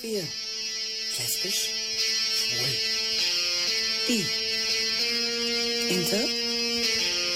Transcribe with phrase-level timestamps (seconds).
[0.00, 0.22] Queer.
[1.18, 1.70] Lesbisch.
[2.36, 2.68] Schwul.
[4.06, 4.24] Bi.
[5.92, 6.24] Inter.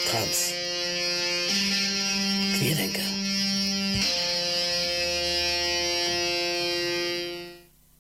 [0.09, 0.53] Trans.
[2.57, 3.01] Queerdenker.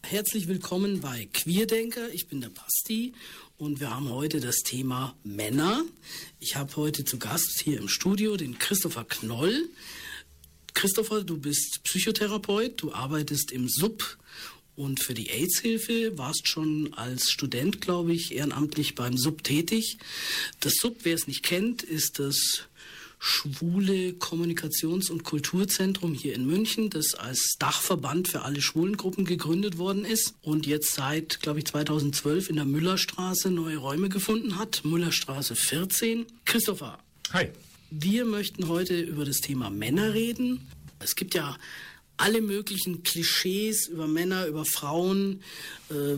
[0.02, 2.10] Herzlich willkommen bei Queerdenker.
[2.12, 3.14] Ich bin der Basti
[3.58, 5.82] und wir haben heute das Thema Männer.
[6.38, 9.68] Ich habe heute zu Gast hier im Studio den Christopher Knoll.
[10.74, 14.18] Christopher, du bist Psychotherapeut, du arbeitest im SUB
[14.82, 19.98] und für die AIDS-Hilfe warst schon als Student, glaube ich, ehrenamtlich beim SUB tätig.
[20.60, 22.64] Das SUB, wer es nicht kennt, ist das
[23.20, 30.04] schwule Kommunikations- und Kulturzentrum hier in München, das als Dachverband für alle Schwulengruppen gegründet worden
[30.04, 34.84] ist und jetzt seit, glaube ich, 2012 in der Müllerstraße neue Räume gefunden hat.
[34.84, 36.26] Müllerstraße 14.
[36.44, 36.98] Christopher.
[37.32, 37.50] Hi.
[37.90, 40.66] Wir möchten heute über das Thema Männer reden.
[40.98, 41.56] Es gibt ja
[42.16, 45.42] alle möglichen Klischees über Männer, über Frauen.
[45.90, 46.16] Äh,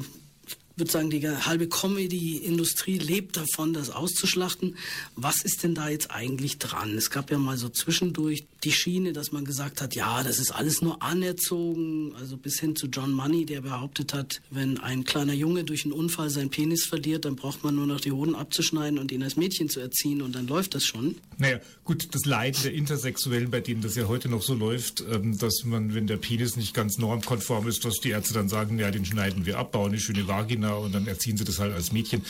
[0.76, 4.76] würde sagen, die halbe Comedy-Industrie lebt davon, das auszuschlachten.
[5.14, 6.96] Was ist denn da jetzt eigentlich dran?
[6.96, 10.50] Es gab ja mal so zwischendurch die Schiene, dass man gesagt hat, ja, das ist
[10.50, 15.32] alles nur anerzogen, also bis hin zu John Money, der behauptet hat, wenn ein kleiner
[15.32, 18.98] Junge durch einen Unfall seinen Penis verliert, dann braucht man nur noch die Hoden abzuschneiden
[18.98, 21.16] und ihn als Mädchen zu erziehen und dann läuft das schon.
[21.38, 25.38] Naja, gut, das Leiden der Intersexuellen, bei denen das ja heute noch so läuft, ähm,
[25.38, 28.90] dass man, wenn der Penis nicht ganz normkonform ist, dass die Ärzte dann sagen, ja,
[28.90, 31.74] den schneiden wir ab, bauen eine schöne Vagina Kinder und dann erziehen sie das halt
[31.74, 32.22] als Mädchen,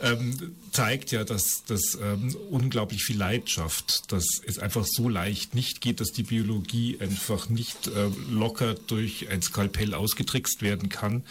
[0.00, 5.54] ähm, zeigt ja, dass das ähm, unglaublich viel Leid schafft, dass es einfach so leicht
[5.54, 11.22] nicht geht, dass die Biologie einfach nicht äh, locker durch ein Skalpell ausgetrickst werden kann,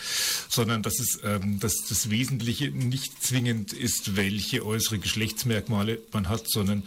[0.50, 6.50] sondern dass es ähm, dass das Wesentliche nicht zwingend ist, welche äußere Geschlechtsmerkmale man hat,
[6.50, 6.84] sondern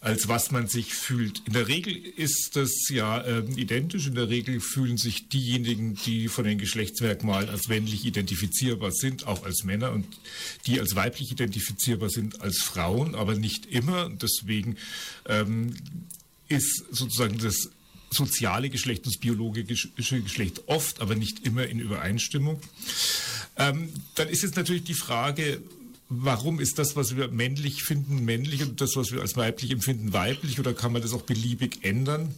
[0.00, 1.42] als was man sich fühlt.
[1.46, 4.06] In der Regel ist das ja äh, identisch.
[4.06, 9.26] In der Regel fühlen sich diejenigen, die von den Geschlechtsmerkmalen als männlich identifizierbar sind, sind,
[9.26, 10.06] auch als Männer und
[10.66, 14.08] die als weiblich identifizierbar sind, als Frauen, aber nicht immer.
[14.10, 14.76] Deswegen
[15.28, 15.74] ähm,
[16.48, 17.70] ist sozusagen das
[18.10, 22.60] soziale Geschlecht und das biologische Geschlecht oft, aber nicht immer in Übereinstimmung.
[23.56, 25.60] Ähm, dann ist jetzt natürlich die Frage,
[26.08, 30.12] warum ist das, was wir männlich finden, männlich und das, was wir als weiblich empfinden,
[30.12, 32.34] weiblich oder kann man das auch beliebig ändern?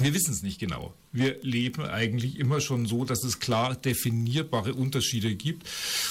[0.00, 0.94] Wir wissen es nicht genau.
[1.12, 5.68] Wir leben eigentlich immer schon so, dass es klar definierbare Unterschiede gibt,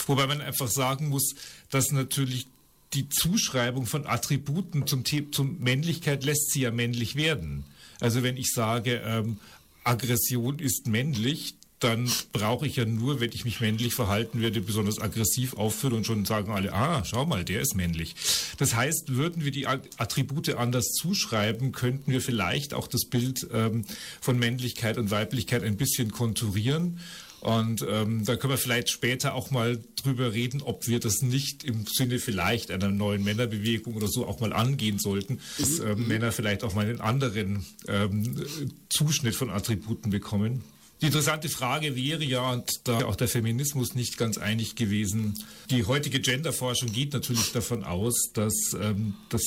[0.08, 1.36] wobei man einfach sagen muss,
[1.70, 2.48] dass natürlich
[2.94, 7.66] die Zuschreibung von Attributen zum, zum Männlichkeit lässt sie ja männlich werden.
[8.00, 9.38] Also wenn ich sage, ähm,
[9.84, 15.00] Aggression ist männlich, dann brauche ich ja nur, wenn ich mich männlich verhalten werde, besonders
[15.00, 18.16] aggressiv aufführen und schon sagen alle, ah, schau mal, der ist männlich.
[18.58, 23.86] Das heißt, würden wir die Attribute anders zuschreiben, könnten wir vielleicht auch das Bild ähm,
[24.20, 27.00] von Männlichkeit und Weiblichkeit ein bisschen konturieren.
[27.42, 31.64] Und ähm, da können wir vielleicht später auch mal drüber reden, ob wir das nicht
[31.64, 36.32] im Sinne vielleicht einer neuen Männerbewegung oder so auch mal angehen sollten, dass äh, Männer
[36.32, 38.44] vielleicht auch mal einen anderen ähm,
[38.90, 40.64] Zuschnitt von Attributen bekommen.
[41.02, 45.36] Die interessante Frage wäre ja, und da auch der Feminismus nicht ganz einig gewesen,
[45.70, 49.44] die heutige Genderforschung geht natürlich davon aus, dass ähm, das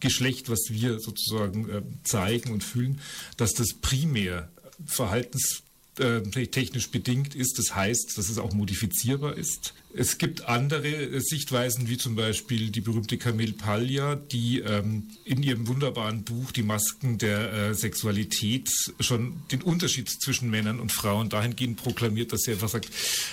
[0.00, 3.00] Geschlecht, was wir sozusagen äh, zeigen und fühlen,
[3.38, 4.50] dass das primär
[4.84, 5.62] Verhaltens
[6.00, 7.58] äh, technisch bedingt ist.
[7.58, 9.74] Das heißt, dass es auch modifizierbar ist.
[9.92, 15.42] Es gibt andere äh, Sichtweisen, wie zum Beispiel die berühmte Camille Paglia, die ähm, in
[15.42, 21.28] ihrem wunderbaren Buch Die Masken der äh, Sexualität schon den Unterschied zwischen Männern und Frauen
[21.28, 22.88] dahingehend proklamiert, dass sie einfach sagt,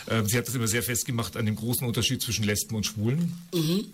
[0.08, 3.34] äh, sie hat das immer sehr festgemacht an dem großen Unterschied zwischen Lesben und Schwulen.
[3.54, 3.86] Mhm.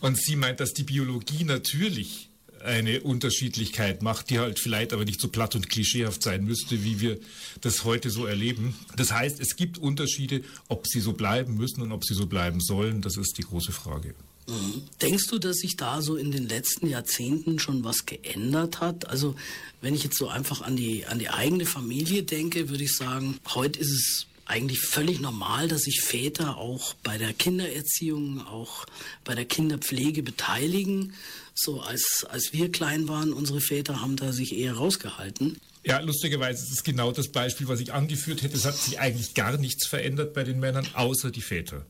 [0.00, 2.28] Und sie meint, dass die Biologie natürlich
[2.64, 7.00] eine Unterschiedlichkeit macht, die halt vielleicht aber nicht so platt und klischeehaft sein müsste, wie
[7.00, 7.18] wir
[7.60, 8.74] das heute so erleben.
[8.96, 12.60] Das heißt, es gibt Unterschiede, ob sie so bleiben müssen und ob sie so bleiben
[12.60, 14.14] sollen, das ist die große Frage.
[14.46, 14.82] Mhm.
[15.00, 19.08] Denkst du, dass sich da so in den letzten Jahrzehnten schon was geändert hat?
[19.08, 19.36] Also,
[19.80, 23.38] wenn ich jetzt so einfach an die, an die eigene Familie denke, würde ich sagen,
[23.54, 28.84] heute ist es eigentlich völlig normal, dass sich Väter auch bei der Kindererziehung, auch
[29.24, 31.14] bei der Kinderpflege beteiligen.
[31.54, 35.60] So als, als wir klein waren, unsere Väter haben da sich eher rausgehalten.
[35.84, 38.56] Ja, lustigerweise ist es genau das Beispiel, was ich angeführt hätte.
[38.56, 41.86] Es hat sich eigentlich gar nichts verändert bei den Männern, außer die Väter.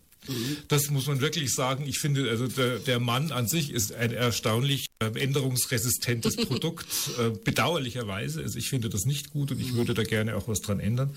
[0.69, 1.85] Das muss man wirklich sagen.
[1.87, 6.87] Ich finde, also der, der Mann an sich ist ein erstaunlich äh, änderungsresistentes Produkt,
[7.19, 8.43] äh, bedauerlicherweise.
[8.43, 11.15] Also ich finde das nicht gut und ich würde da gerne auch was dran ändern.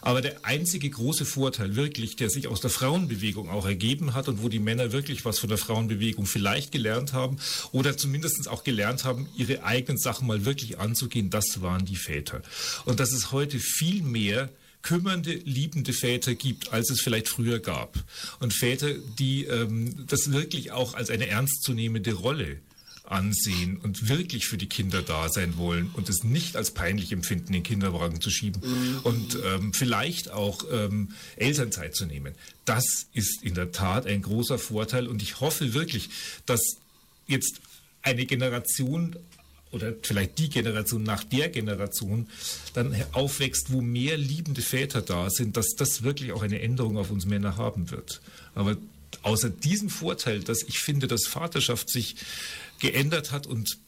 [0.00, 4.42] Aber der einzige große Vorteil wirklich, der sich aus der Frauenbewegung auch ergeben hat und
[4.42, 7.36] wo die Männer wirklich was von der Frauenbewegung vielleicht gelernt haben
[7.72, 12.42] oder zumindest auch gelernt haben, ihre eigenen Sachen mal wirklich anzugehen, das waren die Väter.
[12.84, 14.48] Und das ist heute viel mehr
[14.82, 18.02] kümmernde, liebende Väter gibt, als es vielleicht früher gab.
[18.40, 22.58] Und Väter, die ähm, das wirklich auch als eine ernstzunehmende Rolle
[23.10, 27.52] ansehen und wirklich für die Kinder da sein wollen und es nicht als peinlich empfinden,
[27.52, 29.00] den Kinderwagen zu schieben mhm.
[29.02, 32.34] und ähm, vielleicht auch ähm, Elternzeit zu nehmen.
[32.64, 36.10] Das ist in der Tat ein großer Vorteil und ich hoffe wirklich,
[36.44, 36.60] dass
[37.26, 37.60] jetzt
[38.02, 39.16] eine Generation
[39.70, 42.26] oder vielleicht die Generation nach der Generation
[42.74, 47.10] dann aufwächst, wo mehr liebende Väter da sind, dass das wirklich auch eine Änderung auf
[47.10, 48.20] uns Männer haben wird.
[48.54, 48.76] Aber
[49.22, 52.16] außer diesem Vorteil, dass ich finde, dass Vaterschaft sich
[52.78, 53.78] geändert hat und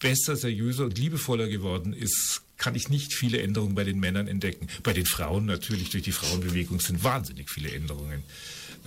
[0.00, 4.68] besser, seriöser und liebevoller geworden ist, kann ich nicht viele Änderungen bei den Männern entdecken.
[4.82, 8.22] Bei den Frauen natürlich, durch die Frauenbewegung sind wahnsinnig viele Änderungen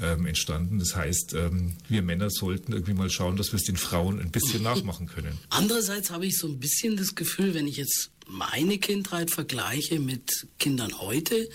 [0.01, 0.79] ähm, entstanden.
[0.79, 4.31] Das heißt, ähm, wir Männer sollten irgendwie mal schauen, dass wir es den Frauen ein
[4.31, 5.37] bisschen nachmachen können.
[5.49, 10.47] Andererseits habe ich so ein bisschen das Gefühl, wenn ich jetzt meine Kindheit vergleiche mit
[10.59, 11.49] Kindern heute,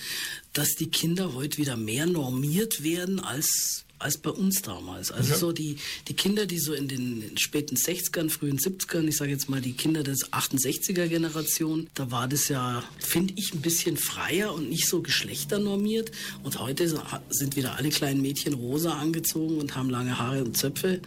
[0.52, 5.10] dass die Kinder heute wieder mehr normiert werden als als bei uns damals.
[5.10, 5.38] Also ja.
[5.38, 5.76] so die,
[6.08, 9.72] die Kinder, die so in den späten 60ern, frühen 70ern, ich sage jetzt mal die
[9.72, 14.86] Kinder des 68er Generation, da war das ja, finde ich, ein bisschen freier und nicht
[14.86, 16.12] so geschlechternormiert.
[16.42, 16.88] Und heute
[17.30, 21.00] sind wieder alle kleinen Mädchen rosa angezogen und haben lange Haare und Zöpfe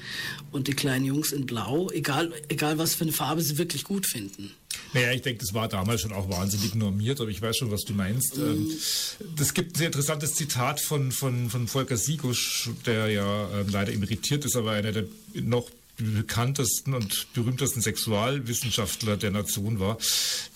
[0.52, 4.06] und die kleinen Jungs in blau, egal, egal was für eine Farbe sie wirklich gut
[4.06, 4.52] finden.
[4.94, 7.82] Naja, ich denke, das war damals schon auch wahnsinnig normiert, aber ich weiß schon, was
[7.82, 8.38] du meinst.
[8.38, 8.72] Mhm.
[9.36, 13.94] Das gibt ein sehr interessantes Zitat von, von, von Volker Sigusch, der ja äh, leider
[13.94, 19.98] emeritiert ist, aber einer der noch bekanntesten und berühmtesten Sexualwissenschaftler der Nation war.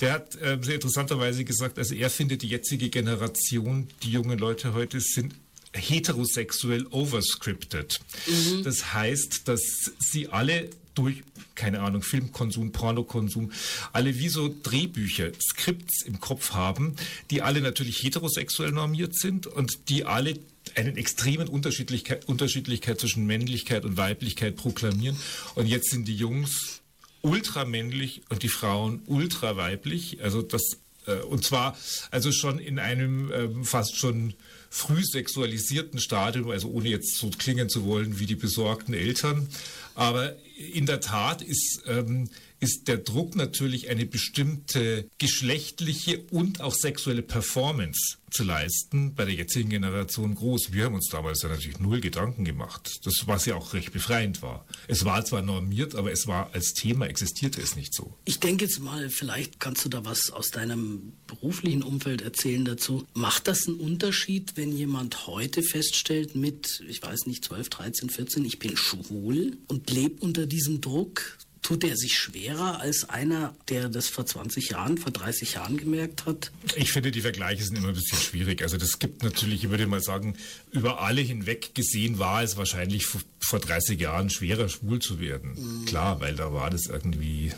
[0.01, 4.73] Der hat äh, sehr interessanterweise gesagt, also er findet die jetzige Generation, die jungen Leute
[4.73, 5.35] heute sind
[5.73, 7.99] heterosexuell overscripted.
[8.25, 8.63] Mhm.
[8.63, 13.51] Das heißt, dass sie alle durch, keine Ahnung, Filmkonsum, Pornokonsum,
[13.93, 16.95] alle wie so Drehbücher, Skripts im Kopf haben,
[17.29, 20.39] die alle natürlich heterosexuell normiert sind und die alle
[20.75, 25.17] einen extremen Unterschiedlichkeit, Unterschiedlichkeit zwischen Männlichkeit und Weiblichkeit proklamieren.
[25.53, 26.81] Und jetzt sind die Jungs
[27.21, 30.21] ultramännlich und die Frauen ultraweiblich.
[30.21, 30.77] Also das
[31.07, 31.77] äh, und zwar
[32.11, 34.33] also schon in einem ähm, fast schon
[34.69, 39.47] früh sexualisierten Stadium, also ohne jetzt so klingen zu wollen wie die besorgten Eltern.
[39.95, 40.35] Aber
[40.73, 42.29] in der Tat ist, ähm,
[42.59, 49.33] ist der Druck natürlich eine bestimmte geschlechtliche und auch sexuelle Performance zu leisten, bei der
[49.33, 50.73] jetzigen Generation groß.
[50.73, 54.41] Wir haben uns damals ja natürlich null Gedanken gemacht, das was ja auch recht befreiend
[54.41, 54.65] war.
[54.87, 58.13] Es war zwar normiert, aber es war als Thema existierte es nicht so.
[58.25, 63.05] Ich denke jetzt mal, vielleicht kannst du da was aus deinem beruflichen Umfeld erzählen dazu.
[63.13, 68.45] Macht das einen Unterschied, wenn jemand heute feststellt mit, ich weiß nicht, 12, 13, 14,
[68.45, 71.37] ich bin schwul und lebe unter diesem Druck?
[71.65, 76.27] Tut er sich schwerer als einer, der das vor 20 Jahren, vor 30 Jahren gemerkt
[76.27, 76.51] hat?
[76.75, 78.61] Ich finde, die Vergleiche sind immer ein bisschen schwierig.
[78.61, 80.35] Also das gibt natürlich, ich würde mal sagen,
[80.71, 85.55] über alle hinweg gesehen war es wahrscheinlich vor 30 Jahren schwerer, schwul zu werden.
[85.55, 85.85] Mhm.
[85.85, 87.51] Klar, weil da war das irgendwie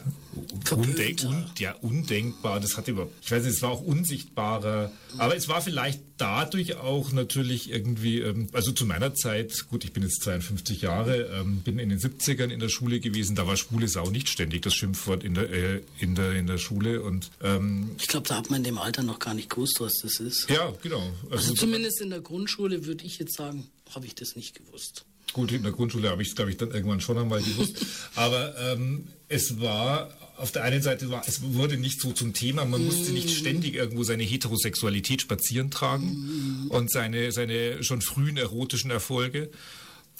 [0.71, 2.61] undenk un ja, undenkbar.
[2.61, 4.89] Das hatte überhaupt, ich weiß nicht, es war auch unsichtbarer.
[5.17, 9.93] Aber es war vielleicht dadurch auch natürlich irgendwie, ähm, also zu meiner Zeit, gut, ich
[9.93, 13.57] bin jetzt 52 Jahre, ähm, bin in den 70ern in der Schule gewesen, da war
[13.57, 17.01] schwule Sau nicht ständig das Schimpfwort in der, äh, in der, in der Schule.
[17.01, 19.97] Und, ähm, ich glaube, da hat man in dem Alter noch gar nicht gewusst, was
[20.03, 20.47] das ist.
[20.51, 21.01] Ja, genau.
[21.31, 25.03] Also, also zumindest in der Grundschule würde ich jetzt sagen, habe ich das nicht gewusst.
[25.33, 27.83] Gut, in der Grundschule habe ich es, glaube ich, dann irgendwann schon einmal gewusst.
[28.15, 32.65] Aber ähm, es war auf der einen Seite war, es wurde nicht so zum Thema,
[32.65, 38.91] man musste nicht ständig irgendwo seine Heterosexualität spazieren tragen und seine, seine schon frühen erotischen
[38.91, 39.49] Erfolge.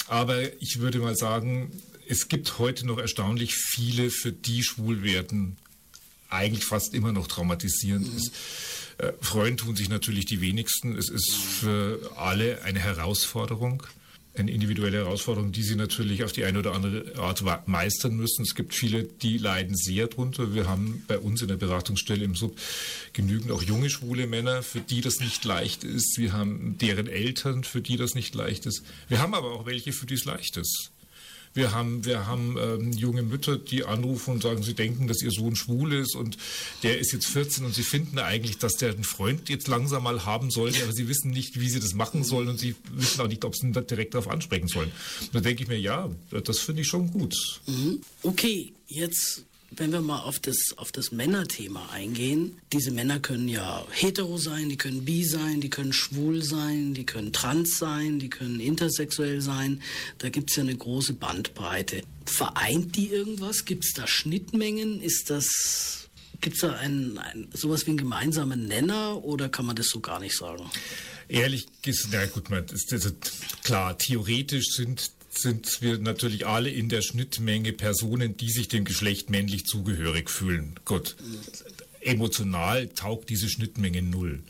[0.07, 1.71] Aber ich würde mal sagen,
[2.09, 5.57] es gibt heute noch erstaunlich viele, für die Schwulwerden
[6.29, 8.31] eigentlich fast immer noch traumatisierend ist.
[8.97, 10.97] Äh, freuen tun sich natürlich die wenigsten.
[10.97, 13.83] Es ist für alle eine Herausforderung
[14.39, 18.43] eine individuelle Herausforderung, die sie natürlich auf die eine oder andere Art meistern müssen.
[18.43, 20.53] Es gibt viele, die leiden sehr drunter.
[20.53, 22.57] Wir haben bei uns in der Beratungsstelle im Sub
[23.13, 26.17] genügend auch junge schwule Männer, für die das nicht leicht ist.
[26.17, 28.83] Wir haben deren Eltern, für die das nicht leicht ist.
[29.07, 30.91] Wir haben aber auch welche, für die es leicht ist.
[31.57, 35.31] Wir haben, wir haben ähm, junge Mütter, die anrufen und sagen, sie denken, dass ihr
[35.31, 36.37] Sohn schwul ist und
[36.83, 40.23] der ist jetzt 14 und sie finden eigentlich, dass der einen Freund jetzt langsam mal
[40.23, 43.27] haben sollte, aber sie wissen nicht, wie sie das machen sollen und sie wissen auch
[43.27, 44.91] nicht, ob sie ihn direkt darauf ansprechen sollen.
[45.33, 47.35] da denke ich mir, ja, das finde ich schon gut.
[47.65, 48.01] Mhm.
[48.21, 53.85] Okay, jetzt wenn wir mal auf das, auf das Männerthema eingehen, diese Männer können ja
[53.91, 58.29] hetero sein, die können bi sein, die können schwul sein, die können trans sein, die
[58.29, 59.81] können intersexuell sein.
[60.19, 62.01] Da gibt es ja eine große Bandbreite.
[62.25, 63.65] Vereint die irgendwas?
[63.65, 65.01] Gibt es da Schnittmengen?
[65.01, 66.07] Ist das
[66.39, 69.99] Gibt es da ein, ein, sowas wie einen gemeinsamen Nenner oder kann man das so
[69.99, 70.69] gar nicht sagen?
[71.27, 73.09] Ehrlich gesagt, na gut, man, ist, also,
[73.63, 79.29] klar, theoretisch sind sind wir natürlich alle in der Schnittmenge Personen, die sich dem Geschlecht
[79.29, 80.79] männlich zugehörig fühlen.
[80.85, 81.15] Gut,
[82.01, 84.41] emotional taugt diese Schnittmenge null.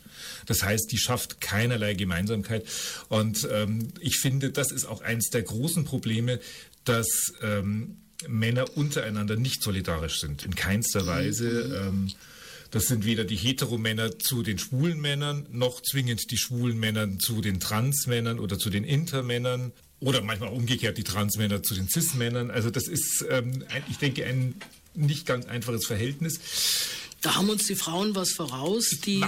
[0.46, 2.64] Das heißt, die schafft keinerlei Gemeinsamkeit.
[3.08, 6.40] Und ähm, ich finde, das ist auch eines der großen Probleme,
[6.84, 11.86] dass ähm, Männer untereinander nicht solidarisch sind, in keinster Weise.
[11.86, 12.10] Ähm,
[12.70, 17.40] das sind weder die Heteromänner zu den schwulen Männern, noch zwingend die schwulen Männer zu
[17.40, 19.72] den Transmännern oder zu den Intermännern.
[20.00, 22.50] Oder manchmal umgekehrt die Transmänner zu den Cis-Männern.
[22.50, 24.54] Also das ist, ähm, ein, ich denke, ein
[24.94, 26.40] nicht ganz einfaches Verhältnis.
[27.20, 29.20] Da haben uns die Frauen was voraus, die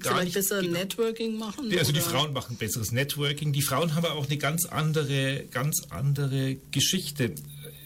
[0.00, 0.78] vielleicht besser genau.
[0.78, 1.70] Networking machen?
[1.70, 1.92] Also oder?
[1.92, 3.52] die Frauen machen besseres Networking.
[3.52, 7.34] Die Frauen haben aber auch eine ganz andere, ganz andere Geschichte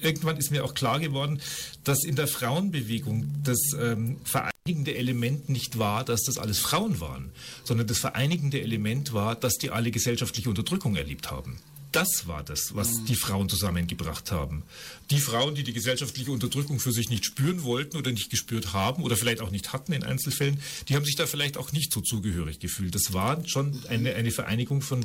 [0.02, 1.40] irgendwann ist mir auch klar geworden,
[1.84, 7.30] dass in der Frauenbewegung das ähm, vereinigende Element nicht war, dass das alles Frauen waren,
[7.64, 11.58] sondern das vereinigende Element war, dass die alle gesellschaftliche Unterdrückung erlebt haben.
[11.92, 13.04] Das war das, was mhm.
[13.06, 14.62] die Frauen zusammengebracht haben.
[15.10, 19.02] Die Frauen, die die gesellschaftliche Unterdrückung für sich nicht spüren wollten oder nicht gespürt haben
[19.02, 20.58] oder vielleicht auch nicht hatten in Einzelfällen,
[20.88, 22.94] die haben sich da vielleicht auch nicht so zugehörig gefühlt.
[22.94, 25.04] Das war schon eine, eine Vereinigung von,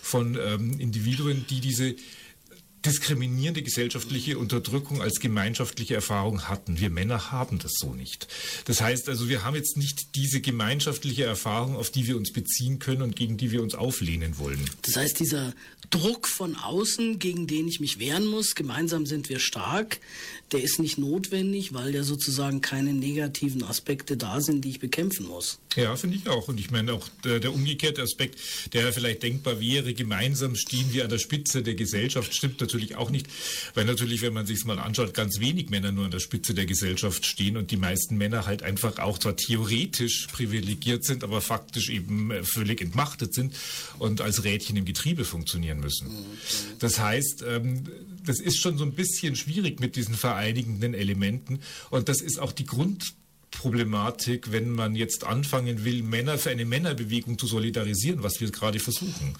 [0.00, 1.96] von ähm, Individuen, die diese
[2.84, 6.78] diskriminierende gesellschaftliche Unterdrückung als gemeinschaftliche Erfahrung hatten.
[6.78, 8.28] Wir Männer haben das so nicht.
[8.66, 12.78] Das heißt also, wir haben jetzt nicht diese gemeinschaftliche Erfahrung, auf die wir uns beziehen
[12.78, 14.64] können und gegen die wir uns auflehnen wollen.
[14.82, 15.54] Das heißt, dieser
[15.90, 20.00] Druck von außen, gegen den ich mich wehren muss, gemeinsam sind wir stark,
[20.52, 25.26] der ist nicht notwendig, weil ja sozusagen keine negativen Aspekte da sind, die ich bekämpfen
[25.26, 25.58] muss.
[25.76, 26.48] Ja, finde ich auch.
[26.48, 28.38] Und ich meine auch der, der, umgekehrte Aspekt,
[28.72, 33.10] der vielleicht denkbar wäre, gemeinsam stehen wir an der Spitze der Gesellschaft, stimmt natürlich auch
[33.10, 33.26] nicht.
[33.74, 36.66] Weil natürlich, wenn man sich mal anschaut, ganz wenig Männer nur an der Spitze der
[36.66, 41.88] Gesellschaft stehen und die meisten Männer halt einfach auch zwar theoretisch privilegiert sind, aber faktisch
[41.88, 43.54] eben äh, völlig entmachtet sind
[43.98, 46.08] und als Rädchen im Getriebe funktionieren müssen.
[46.78, 47.84] Das heißt, ähm,
[48.24, 51.60] das ist schon so ein bisschen schwierig mit diesen vereinigenden Elementen.
[51.90, 52.66] Und das ist auch die
[53.50, 58.78] Grundproblematik, wenn man jetzt anfangen will, Männer für eine Männerbewegung zu solidarisieren, was wir gerade
[58.78, 59.34] versuchen.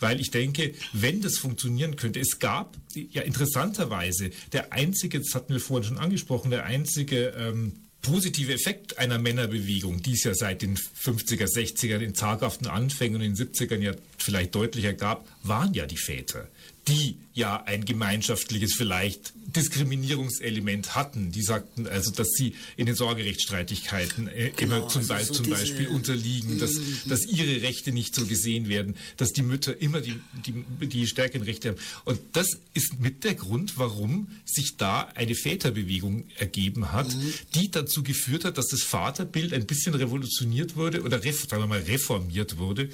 [0.00, 5.52] Weil ich denke, wenn das funktionieren könnte, es gab ja interessanterweise der einzige, das hatten
[5.52, 10.62] wir vorhin schon angesprochen, der einzige ähm, positive Effekt einer Männerbewegung, die es ja seit
[10.62, 15.72] den 50er, 60er, den zaghaften Anfängen und in den 70ern ja vielleicht deutlicher gab, waren
[15.72, 16.48] ja die Väter
[16.88, 21.30] die ja ein gemeinschaftliches vielleicht Diskriminierungselement hatten.
[21.30, 25.50] Die sagten also, dass sie in den Sorgerechtsstreitigkeiten äh, genau, immer zum, also so zum
[25.50, 26.98] Beispiel unterliegen, dass, mhm.
[27.06, 31.42] dass ihre Rechte nicht so gesehen werden, dass die Mütter immer die, die, die stärkeren
[31.42, 31.78] Rechte haben.
[32.04, 37.32] Und das ist mit der Grund, warum sich da eine Väterbewegung ergeben hat, mhm.
[37.54, 41.80] die dazu geführt hat, dass das Vaterbild ein bisschen revolutioniert wurde oder sagen wir mal
[41.80, 42.90] reformiert wurde.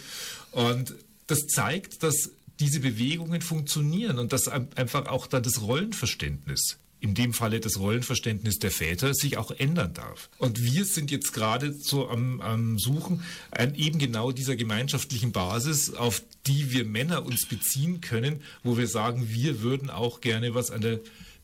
[0.53, 0.95] Und
[1.27, 2.31] das zeigt, dass
[2.61, 8.59] diese Bewegungen funktionieren und dass einfach auch dann das Rollenverständnis in dem Falle das Rollenverständnis
[8.59, 10.29] der Väter sich auch ändern darf.
[10.39, 15.95] Und wir sind jetzt gerade so am, am Suchen an eben genau dieser gemeinschaftlichen Basis,
[15.95, 20.71] auf die wir Männer uns beziehen können, wo wir sagen, wir würden auch gerne was
[20.71, 21.01] an der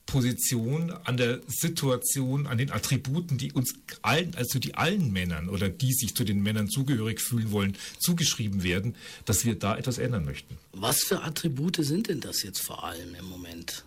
[0.06, 5.68] Position, an der Situation, an den Attributen, die uns allen, also die allen Männern oder
[5.68, 8.94] die sich zu den Männern zugehörig fühlen wollen, zugeschrieben werden,
[9.24, 10.56] dass wir da etwas ändern möchten.
[10.72, 13.84] Was für Attribute sind denn das jetzt vor allem im Moment?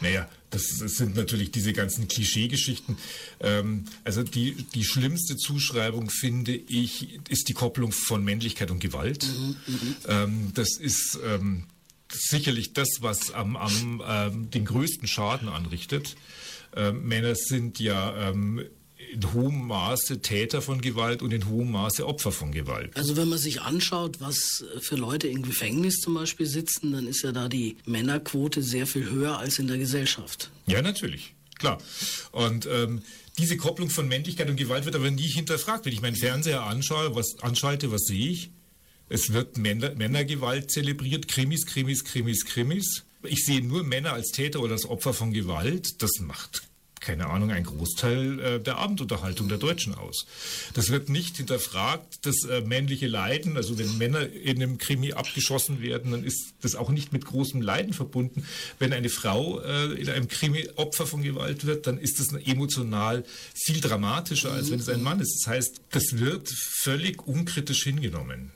[0.00, 2.96] Naja, das, das sind natürlich diese ganzen Klischeegeschichten.
[3.40, 9.26] Ähm, also die, die schlimmste Zuschreibung, finde ich, ist die Kopplung von Männlichkeit und Gewalt.
[9.26, 9.96] Mhm, mhm.
[10.08, 11.64] ähm, das ist ähm,
[12.12, 16.16] sicherlich das, was am, am ähm, den größten Schaden anrichtet.
[16.76, 18.64] Ähm, Männer sind ja ähm,
[19.12, 22.96] in hohem Maße Täter von Gewalt und in hohem Maße Opfer von Gewalt.
[22.96, 27.22] Also wenn man sich anschaut, was für Leute im Gefängnis zum Beispiel sitzen, dann ist
[27.22, 30.50] ja da die Männerquote sehr viel höher als in der Gesellschaft.
[30.66, 31.78] Ja, natürlich, klar.
[32.32, 33.02] Und ähm,
[33.38, 35.86] diese Kopplung von Männlichkeit und Gewalt wird aber nie hinterfragt.
[35.86, 38.50] Wenn ich meinen Fernseher anschaue, was anschalte, was sehe ich?
[39.10, 43.04] Es wird Männer, Männergewalt zelebriert, Krimis, Krimis, Krimis, Krimis.
[43.24, 46.00] Ich sehe nur Männer als Täter oder als Opfer von Gewalt.
[46.00, 46.62] Das macht
[47.00, 50.26] keine Ahnung, ein Großteil äh, der Abendunterhaltung der Deutschen aus.
[50.74, 55.80] Das wird nicht hinterfragt, das äh, männliche Leiden, also wenn Männer in einem Krimi abgeschossen
[55.80, 58.44] werden, dann ist das auch nicht mit großem Leiden verbunden.
[58.78, 63.24] Wenn eine Frau äh, in einem Krimi Opfer von Gewalt wird, dann ist das emotional
[63.54, 65.40] viel dramatischer, als wenn es ein Mann ist.
[65.40, 68.52] Das heißt, das wird völlig unkritisch hingenommen.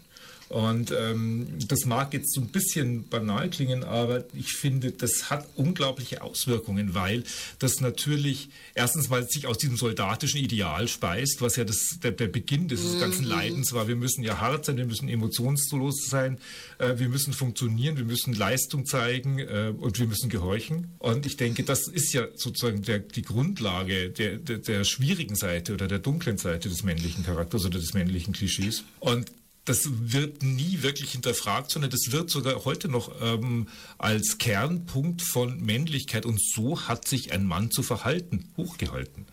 [0.49, 5.47] Und ähm, das mag jetzt so ein bisschen banal klingen, aber ich finde, das hat
[5.57, 7.25] unglaubliche Auswirkungen, weil
[7.59, 12.29] das natürlich erstens mal sich aus diesem soldatischen Ideal speist, was ja das, der, der
[12.29, 13.01] Beginn dieses mhm.
[13.01, 13.89] ganzen Leidens war.
[13.89, 16.39] Wir müssen ja hart sein, wir müssen emotionslos sein,
[16.79, 20.93] äh, wir müssen funktionieren, wir müssen Leistung zeigen äh, und wir müssen gehorchen.
[20.99, 25.73] Und ich denke, das ist ja sozusagen der, die Grundlage der, der, der schwierigen Seite
[25.73, 28.85] oder der dunklen Seite des männlichen Charakters oder des männlichen Klischees.
[29.01, 29.31] Und
[29.65, 33.69] das wird nie wirklich hinterfragt, sondern das wird sogar heute noch ähm,
[33.99, 39.27] als Kernpunkt von Männlichkeit und so hat sich ein Mann zu verhalten hochgehalten.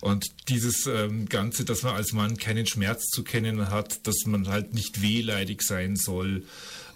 [0.00, 4.48] Und dieses ähm, Ganze, dass man als Mann keinen Schmerz zu kennen hat, dass man
[4.48, 6.44] halt nicht wehleidig sein soll,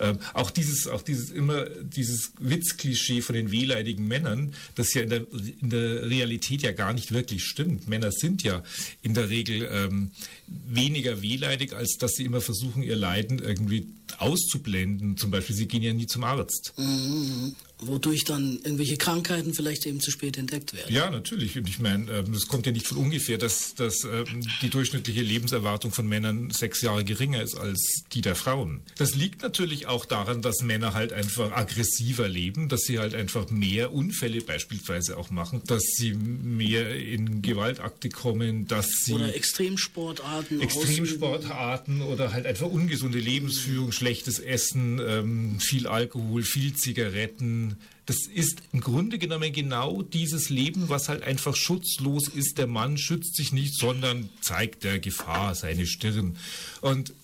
[0.01, 5.11] ähm, auch dieses, auch dieses immer dieses Witzklischee von den wehleidigen Männern, das ja in
[5.11, 5.27] der,
[5.61, 7.89] in der Realität ja gar nicht wirklich stimmt.
[7.89, 8.63] Männer sind ja
[9.03, 10.11] in der Regel ähm,
[10.47, 15.17] weniger wehleidig, als dass sie immer versuchen, ihr Leiden irgendwie auszublenden.
[15.17, 16.73] Zum Beispiel, sie gehen ja nie zum Arzt.
[16.77, 17.55] Mhm
[17.87, 20.93] wodurch dann irgendwelche Krankheiten vielleicht eben zu spät entdeckt werden.
[20.95, 21.57] Ja, natürlich.
[21.57, 25.23] Und ich meine, ähm, es kommt ja nicht von ungefähr, dass, dass ähm, die durchschnittliche
[25.23, 28.81] Lebenserwartung von Männern sechs Jahre geringer ist als die der Frauen.
[28.97, 33.51] Das liegt natürlich auch daran, dass Männer halt einfach aggressiver leben, dass sie halt einfach
[33.51, 39.15] mehr Unfälle beispielsweise auch machen, dass sie mehr in Gewaltakte kommen, dass sie...
[39.15, 40.34] Oder Extremsportarten.
[40.61, 42.13] Extremsportarten ausüben.
[42.13, 47.77] oder halt einfach ungesunde Lebensführung, schlechtes Essen, ähm, viel Alkohol, viel Zigaretten,
[48.07, 52.59] das ist im Grunde genommen genau dieses Leben, was halt einfach schutzlos ist.
[52.59, 56.37] Der Mann schützt sich nicht, sondern zeigt der Gefahr seine Stirn.
[56.83, 57.15] Und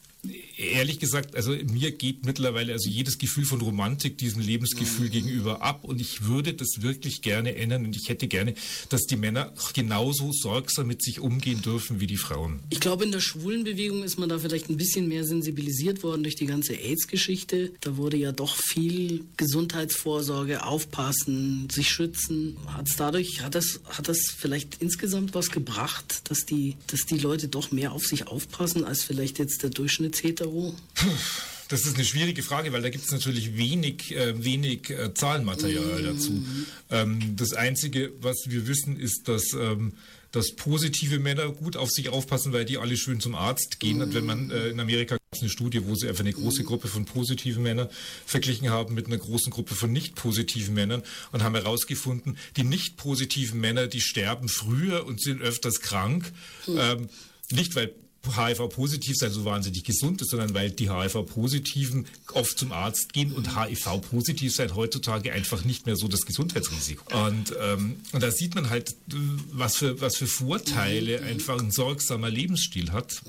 [0.56, 5.12] ehrlich gesagt, also mir geht mittlerweile also jedes Gefühl von Romantik diesem Lebensgefühl mhm.
[5.12, 8.54] gegenüber ab und ich würde das wirklich gerne ändern und ich hätte gerne,
[8.90, 12.60] dass die Männer genauso sorgsam mit sich umgehen dürfen wie die Frauen.
[12.70, 16.22] Ich glaube, in der schwulen Bewegung ist man da vielleicht ein bisschen mehr sensibilisiert worden
[16.22, 17.72] durch die ganze AIDS-Geschichte.
[17.80, 22.56] Da wurde ja doch viel Gesundheitsvorsorge, aufpassen, sich schützen.
[22.66, 27.18] Hat es dadurch, hat das, hat das vielleicht insgesamt was gebracht, dass die, dass die
[27.18, 30.09] Leute doch mehr auf sich aufpassen als vielleicht jetzt der Durchschnittsheter?
[30.42, 30.74] Euro?
[31.68, 36.02] Das ist eine schwierige Frage, weil da gibt es natürlich wenig, äh, wenig äh, Zahlenmaterial
[36.02, 36.04] mhm.
[36.04, 36.42] dazu.
[36.90, 39.92] Ähm, das Einzige, was wir wissen, ist, dass, ähm,
[40.32, 43.98] dass positive Männer gut auf sich aufpassen, weil die alle schön zum Arzt gehen.
[43.98, 44.02] Mhm.
[44.02, 47.04] Und wenn man äh, in Amerika eine Studie, wo sie einfach eine große Gruppe von
[47.04, 47.88] positiven Männern
[48.26, 52.96] verglichen haben mit einer großen Gruppe von nicht positiven Männern und haben herausgefunden, die nicht
[52.96, 56.32] positiven Männer, die sterben früher und sind öfters krank.
[56.66, 56.78] Mhm.
[56.78, 57.08] Ähm,
[57.52, 57.94] nicht weil
[58.26, 63.56] HIV-positiv sein so wahnsinnig gesund ist, sondern weil die HIV-Positiven oft zum Arzt gehen und
[63.58, 67.26] HIV-positiv sein heutzutage einfach nicht mehr so das Gesundheitsrisiko.
[67.26, 68.94] Und, ähm, und da sieht man halt,
[69.52, 73.22] was für, was für Vorteile einfach ein sorgsamer Lebensstil hat.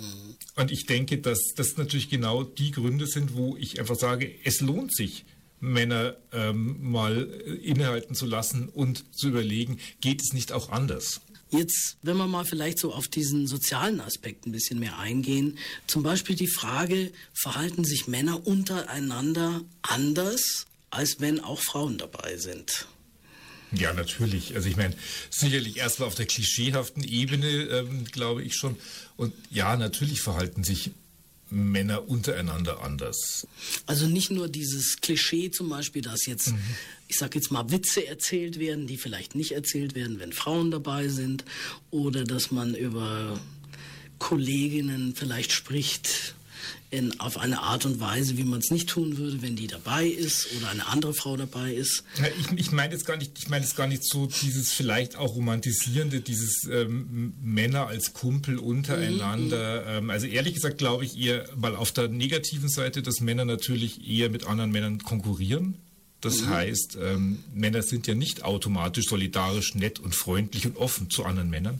[0.56, 4.62] Und ich denke, dass das natürlich genau die Gründe sind, wo ich einfach sage, es
[4.62, 5.26] lohnt sich,
[5.62, 7.22] Männer ähm, mal
[7.64, 11.22] innehalten zu lassen und zu überlegen, geht es nicht auch anders?
[11.52, 16.02] Jetzt, wenn wir mal vielleicht so auf diesen sozialen Aspekt ein bisschen mehr eingehen, zum
[16.02, 22.88] Beispiel die Frage, verhalten sich Männer untereinander anders, als wenn auch Frauen dabei sind?
[23.74, 24.56] Ja, natürlich.
[24.56, 24.96] Also ich meine,
[25.30, 28.78] sicherlich erstmal auf der klischeehaften Ebene, ähm, glaube ich schon.
[29.18, 30.92] Und ja, natürlich verhalten sich
[31.52, 33.46] Männer untereinander anders.
[33.86, 36.60] Also nicht nur dieses Klischee zum Beispiel, dass jetzt, mhm.
[37.08, 41.10] ich sage jetzt mal, Witze erzählt werden, die vielleicht nicht erzählt werden, wenn Frauen dabei
[41.10, 41.44] sind,
[41.92, 43.40] oder dass man über
[44.18, 46.36] Kolleginnen vielleicht spricht,
[46.92, 50.06] in, auf eine Art und Weise, wie man es nicht tun würde, wenn die dabei
[50.06, 52.04] ist oder eine andere Frau dabei ist.
[52.40, 55.36] Ich, ich meine jetzt gar nicht, ich meine jetzt gar nicht so dieses vielleicht auch
[55.36, 59.82] romantisierende, dieses ähm, Männer als Kumpel untereinander.
[59.82, 59.88] Mhm.
[60.04, 64.06] Ähm, also ehrlich gesagt glaube ich eher, weil auf der negativen Seite, dass Männer natürlich
[64.08, 65.78] eher mit anderen Männern konkurrieren.
[66.22, 66.50] Das mhm.
[66.50, 71.50] heißt, ähm, Männer sind ja nicht automatisch solidarisch, nett und freundlich und offen zu anderen
[71.50, 71.80] Männern,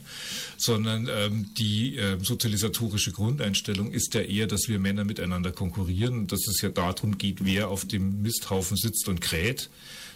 [0.58, 6.48] sondern ähm, die äh, sozialisatorische Grundeinstellung ist ja eher, dass wir Männer miteinander konkurrieren, dass
[6.48, 9.70] es ja darum geht, wer auf dem Misthaufen sitzt und kräht.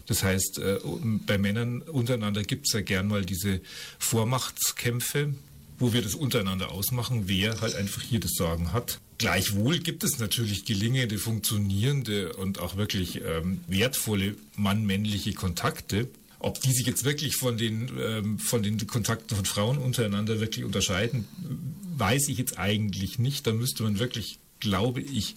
[0.07, 0.79] Das heißt, äh,
[1.27, 3.61] bei Männern untereinander gibt es ja gern mal diese
[3.99, 5.35] Vormachtskämpfe,
[5.79, 9.01] wo wir das untereinander ausmachen, wer halt einfach hier das Sagen hat.
[9.19, 16.09] Gleichwohl gibt es natürlich gelingende, funktionierende und auch wirklich ähm, wertvolle mann-männliche Kontakte.
[16.39, 20.67] Ob die sich jetzt wirklich von den, ähm, von den Kontakten von Frauen untereinander wirklich
[20.67, 21.27] unterscheiden,
[21.97, 23.47] weiß ich jetzt eigentlich nicht.
[23.47, 25.35] Da müsste man wirklich, glaube ich,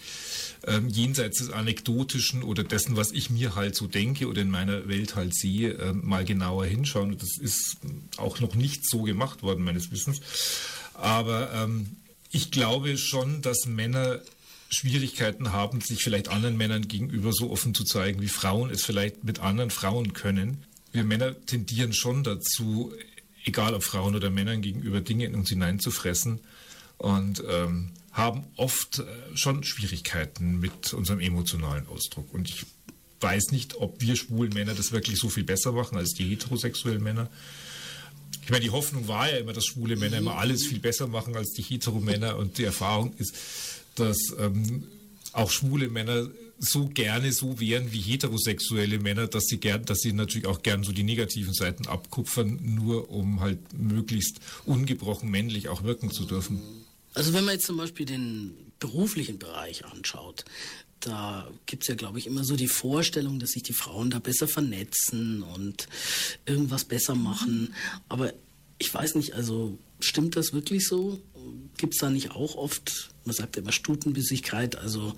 [0.68, 4.90] ähm, jenseits des Anekdotischen oder dessen, was ich mir halt so denke oder in meiner
[4.90, 7.14] Welt halt sehe, äh, mal genauer hinschauen.
[7.14, 7.78] Und das ist
[8.18, 10.20] auch noch nicht so gemacht worden, meines Wissens.
[10.96, 11.88] Aber ähm,
[12.32, 14.22] ich glaube schon, dass Männer
[14.70, 19.24] Schwierigkeiten haben, sich vielleicht anderen Männern gegenüber so offen zu zeigen, wie Frauen es vielleicht
[19.24, 20.64] mit anderen Frauen können.
[20.92, 22.94] Wir Männer tendieren schon dazu,
[23.46, 26.40] egal ob Frauen oder Männern gegenüber Dinge in uns hineinzufressen
[26.98, 32.34] und ähm, haben oft äh, schon Schwierigkeiten mit unserem emotionalen Ausdruck.
[32.34, 32.66] Und ich
[33.22, 37.02] weiß nicht, ob wir schwulen Männer das wirklich so viel besser machen als die heterosexuellen
[37.04, 37.30] Männer.
[38.50, 41.36] Ich meine, die Hoffnung war ja immer, dass schwule Männer immer alles viel besser machen
[41.36, 42.36] als die Heteromänner.
[42.36, 43.36] Und die Erfahrung ist,
[43.94, 44.88] dass ähm,
[45.34, 50.14] auch schwule Männer so gerne so wären wie heterosexuelle Männer, dass sie gern, dass sie
[50.14, 55.84] natürlich auch gern so die negativen Seiten abkupfern, nur um halt möglichst ungebrochen männlich auch
[55.84, 56.60] wirken zu dürfen.
[57.14, 60.44] Also wenn man jetzt zum Beispiel den beruflichen Bereich anschaut,
[61.00, 64.20] da gibt es ja, glaube ich, immer so die Vorstellung, dass sich die Frauen da
[64.20, 65.88] besser vernetzen und
[66.46, 67.74] irgendwas besser machen.
[68.08, 68.34] Aber
[68.78, 71.22] ich weiß nicht, also stimmt das wirklich so?
[71.78, 75.14] Gibt es da nicht auch oft, man sagt ja immer Stutenbissigkeit, also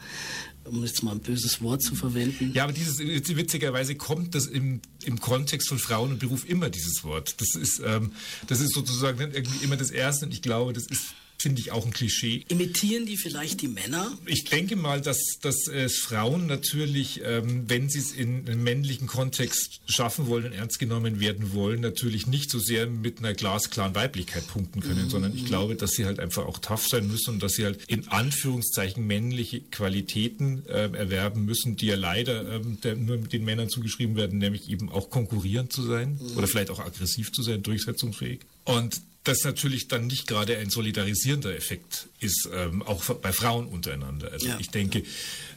[0.63, 2.51] um jetzt mal ein böses Wort zu verwenden.
[2.53, 7.03] Ja, aber dieses witzigerweise kommt das im, im Kontext von Frauen und Beruf immer dieses
[7.03, 7.35] Wort.
[7.41, 8.11] Das ist, ähm,
[8.47, 11.85] das ist sozusagen irgendwie immer das Erste und ich glaube, das ist finde ich auch
[11.85, 12.45] ein Klischee.
[12.49, 14.17] Imitieren die vielleicht die Männer?
[14.25, 19.07] Ich denke mal, dass, dass äh, Frauen natürlich, ähm, wenn sie es in einem männlichen
[19.07, 23.95] Kontext schaffen wollen und ernst genommen werden wollen, natürlich nicht so sehr mit einer glasklaren
[23.95, 25.09] Weiblichkeit punkten können, mhm.
[25.09, 27.79] sondern ich glaube, dass sie halt einfach auch tough sein müssen und dass sie halt
[27.87, 33.69] in Anführungszeichen männliche Qualitäten äh, erwerben müssen, die ja leider ähm, der, nur den Männern
[33.69, 36.37] zugeschrieben werden, nämlich eben auch konkurrierend zu sein mhm.
[36.37, 38.41] oder vielleicht auch aggressiv zu sein, durchsetzungsfähig.
[38.63, 44.31] Und das natürlich dann nicht gerade ein solidarisierender Effekt ist, ähm, auch bei Frauen untereinander.
[44.31, 44.57] Also ja.
[44.59, 45.03] ich denke,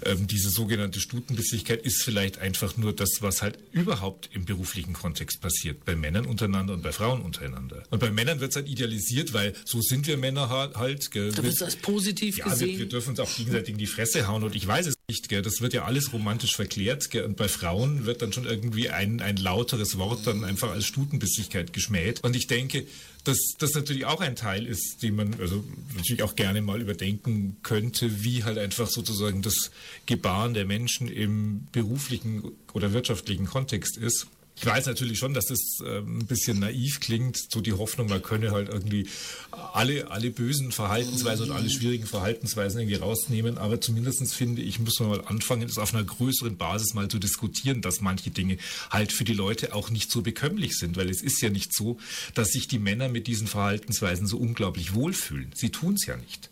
[0.04, 5.40] ähm, diese sogenannte Stutenbissigkeit ist vielleicht einfach nur das, was halt überhaupt im beruflichen Kontext
[5.40, 7.84] passiert, bei Männern untereinander und bei Frauen untereinander.
[7.90, 11.10] Und bei Männern wird es halt idealisiert, weil so sind wir Männer halt.
[11.10, 11.32] Gell.
[11.32, 12.68] Da wird als positiv ja, gesehen.
[12.68, 15.30] Wir, wir, dürfen uns auch gegenseitig in die Fresse hauen und ich weiß es nicht.
[15.30, 15.40] Gell.
[15.40, 17.10] Das wird ja alles romantisch verklärt.
[17.10, 17.24] Gell.
[17.24, 21.72] Und bei Frauen wird dann schon irgendwie ein, ein lauteres Wort dann einfach als Stutenbissigkeit
[21.72, 22.22] geschmäht.
[22.22, 22.86] Und ich denke,
[23.24, 25.64] dass das natürlich auch ein Teil ist, den man also
[25.96, 29.70] natürlich auch gerne mal überdenken könnte, wie halt einfach sozusagen das
[30.06, 34.26] Gebaren der Menschen im beruflichen oder wirtschaftlichen Kontext ist.
[34.56, 38.22] Ich weiß natürlich schon, dass das äh, ein bisschen naiv klingt, so die Hoffnung, man
[38.22, 39.08] könne halt irgendwie
[39.50, 43.58] alle, alle bösen Verhaltensweisen und alle schwierigen Verhaltensweisen irgendwie rausnehmen.
[43.58, 47.18] Aber zumindest finde ich, muss man mal anfangen, das auf einer größeren Basis mal zu
[47.18, 48.58] diskutieren, dass manche Dinge
[48.90, 50.96] halt für die Leute auch nicht so bekömmlich sind.
[50.96, 51.98] Weil es ist ja nicht so,
[52.34, 55.50] dass sich die Männer mit diesen Verhaltensweisen so unglaublich wohlfühlen.
[55.54, 56.48] Sie tun es ja nicht.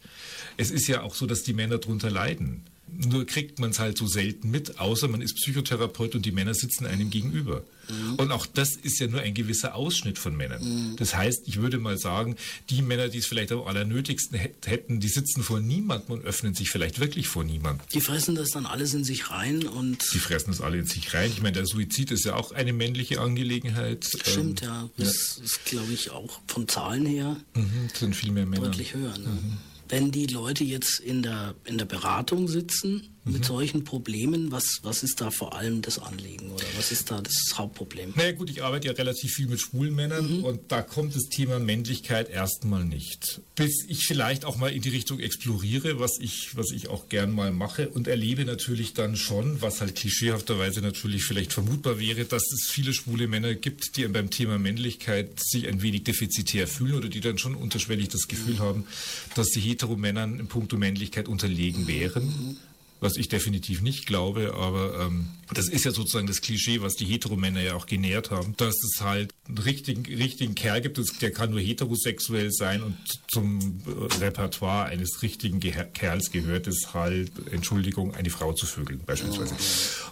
[0.56, 2.64] Es ist ja auch so, dass die Männer darunter leiden.
[2.94, 6.52] Nur kriegt man es halt so selten mit, außer man ist Psychotherapeut und die Männer
[6.52, 7.64] sitzen einem gegenüber.
[7.88, 8.14] Mhm.
[8.16, 10.62] Und auch das ist ja nur ein gewisser Ausschnitt von Männern.
[10.62, 10.96] Mhm.
[10.96, 12.36] Das heißt, ich würde mal sagen,
[12.68, 16.68] die Männer, die es vielleicht am allernötigsten hätten, die sitzen vor niemandem und öffnen sich
[16.68, 17.86] vielleicht wirklich vor niemandem.
[17.92, 20.04] Die fressen das dann alles in sich rein und.
[20.12, 21.30] Die fressen das alle in sich rein.
[21.32, 24.04] Ich meine, der Suizid ist ja auch eine männliche Angelegenheit.
[24.04, 24.90] Stimmt, ähm, ja.
[24.98, 25.44] Das ja.
[25.44, 27.36] ist, glaube ich, auch von Zahlen her.
[27.54, 28.66] Mhm, sind viel mehr Männer.
[28.66, 29.16] Deutlich höher.
[29.16, 29.28] Ne?
[29.28, 33.32] Mhm wenn die Leute jetzt in der, in der Beratung sitzen mhm.
[33.32, 37.20] mit solchen Problemen, was, was ist da vor allem das Anliegen oder was ist da
[37.20, 38.12] das Hauptproblem?
[38.16, 40.44] Naja gut, ich arbeite ja relativ viel mit schwulen Männern mhm.
[40.44, 43.40] und da kommt das Thema Männlichkeit erstmal nicht.
[43.54, 47.32] Bis ich vielleicht auch mal in die Richtung exploriere, was ich, was ich auch gern
[47.32, 52.42] mal mache und erlebe natürlich dann schon, was halt klischeehafterweise natürlich vielleicht vermutbar wäre, dass
[52.52, 57.08] es viele schwule Männer gibt, die beim Thema Männlichkeit sich ein wenig defizitär fühlen oder
[57.08, 58.60] die dann schon unterschwellig das Gefühl mhm.
[58.60, 58.86] haben,
[59.34, 62.58] dass sie Heteromännern in puncto Männlichkeit unterlegen wären
[63.02, 67.04] was ich definitiv nicht glaube, aber ähm, das ist ja sozusagen das Klischee, was die
[67.04, 71.50] Heteromänner ja auch genährt haben, dass es halt einen richtigen, richtigen Kerl gibt, der kann
[71.50, 72.96] nur heterosexuell sein und
[73.28, 73.80] zum
[74.20, 79.54] Repertoire eines richtigen Ge Kerls gehört es halt, Entschuldigung, eine Frau zu vögeln beispielsweise.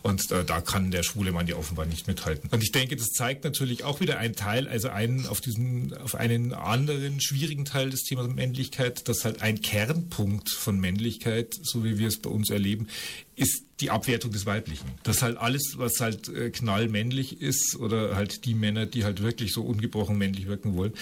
[0.03, 2.51] Und äh, da kann der schwule Mann ja offenbar nicht mithalten.
[2.51, 6.15] Und ich denke, das zeigt natürlich auch wieder einen Teil, also einen auf diesen, auf
[6.15, 11.99] einen anderen schwierigen Teil des Themas Männlichkeit, dass halt ein Kernpunkt von Männlichkeit, so wie
[11.99, 12.80] wir es bei uns erleben,
[13.37, 14.87] ist die Abwertung des Weiblichen.
[15.03, 19.53] Das halt alles, was halt äh, knallmännlich ist oder halt die Männer, die halt wirklich
[19.53, 20.93] so ungebrochen männlich wirken wollen,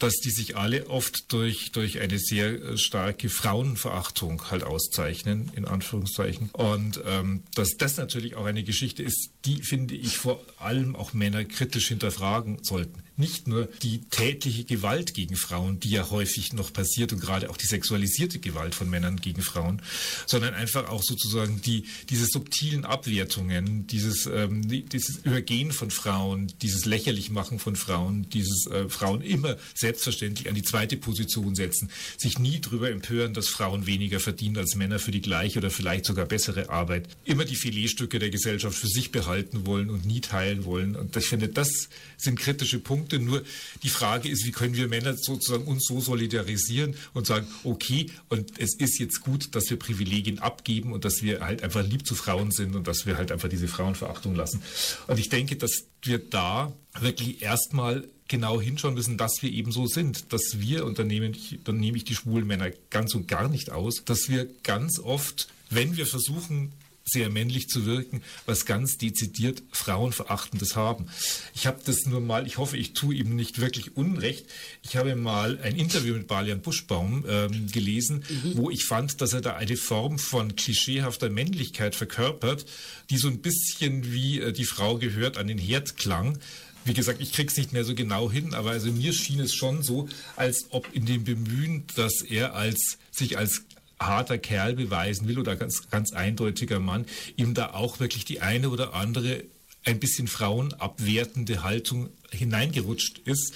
[0.00, 5.64] dass die sich alle oft durch, durch eine sehr äh, starke Frauenverachtung halt auszeichnen, in
[5.64, 6.50] Anführungszeichen.
[6.52, 11.12] Und ähm, dass das natürlich auch eine Geschichte ist, die finde ich vor allem auch
[11.12, 13.03] Männer kritisch hinterfragen sollten.
[13.16, 17.56] Nicht nur die tätliche Gewalt gegen Frauen, die ja häufig noch passiert und gerade auch
[17.56, 19.82] die sexualisierte Gewalt von Männern gegen Frauen,
[20.26, 26.86] sondern einfach auch sozusagen die, diese subtilen Abwertungen, dieses, ähm, dieses Übergehen von Frauen, dieses
[26.86, 32.60] Lächerlichmachen von Frauen, dieses äh, Frauen immer selbstverständlich an die zweite Position setzen, sich nie
[32.60, 36.68] darüber empören, dass Frauen weniger verdienen als Männer für die gleiche oder vielleicht sogar bessere
[36.70, 40.96] Arbeit, immer die Filetstücke der Gesellschaft für sich behalten wollen und nie teilen wollen.
[40.96, 41.68] Und ich finde, das
[42.16, 43.18] sind kritische Punkte.
[43.18, 43.42] Nur
[43.82, 48.58] die Frage ist, wie können wir Männer sozusagen uns so solidarisieren und sagen, okay, und
[48.58, 52.14] es ist jetzt gut, dass wir Privilegien abgeben und dass wir halt einfach lieb zu
[52.14, 54.62] Frauen sind und dass wir halt einfach diese Frauenverachtung lassen.
[55.06, 59.86] Und ich denke, dass wir da wirklich erstmal genau hinschauen müssen, dass wir eben so
[59.86, 63.28] sind, dass wir, und dann nehme ich, dann nehme ich die schwulen Männer ganz und
[63.28, 66.72] gar nicht aus, dass wir ganz oft, wenn wir versuchen,
[67.04, 71.06] sehr männlich zu wirken, was ganz dezidiert Frauenverachtendes haben.
[71.54, 74.46] Ich habe das nur mal, ich hoffe, ich tue ihm nicht wirklich Unrecht.
[74.82, 78.56] Ich habe mal ein Interview mit Balian Buschbaum ähm, gelesen, mhm.
[78.56, 82.64] wo ich fand, dass er da eine Form von klischeehafter Männlichkeit verkörpert,
[83.10, 86.38] die so ein bisschen wie äh, die Frau gehört an den Herd klang.
[86.86, 89.82] Wie gesagt, ich krieg's nicht mehr so genau hin, aber also mir schien es schon
[89.82, 93.64] so, als ob in dem Bemühen, dass er als sich als
[93.98, 98.70] harter Kerl beweisen will oder ganz, ganz eindeutiger Mann, ihm da auch wirklich die eine
[98.70, 99.44] oder andere
[99.84, 103.54] ein bisschen frauenabwertende Haltung hineingerutscht ist.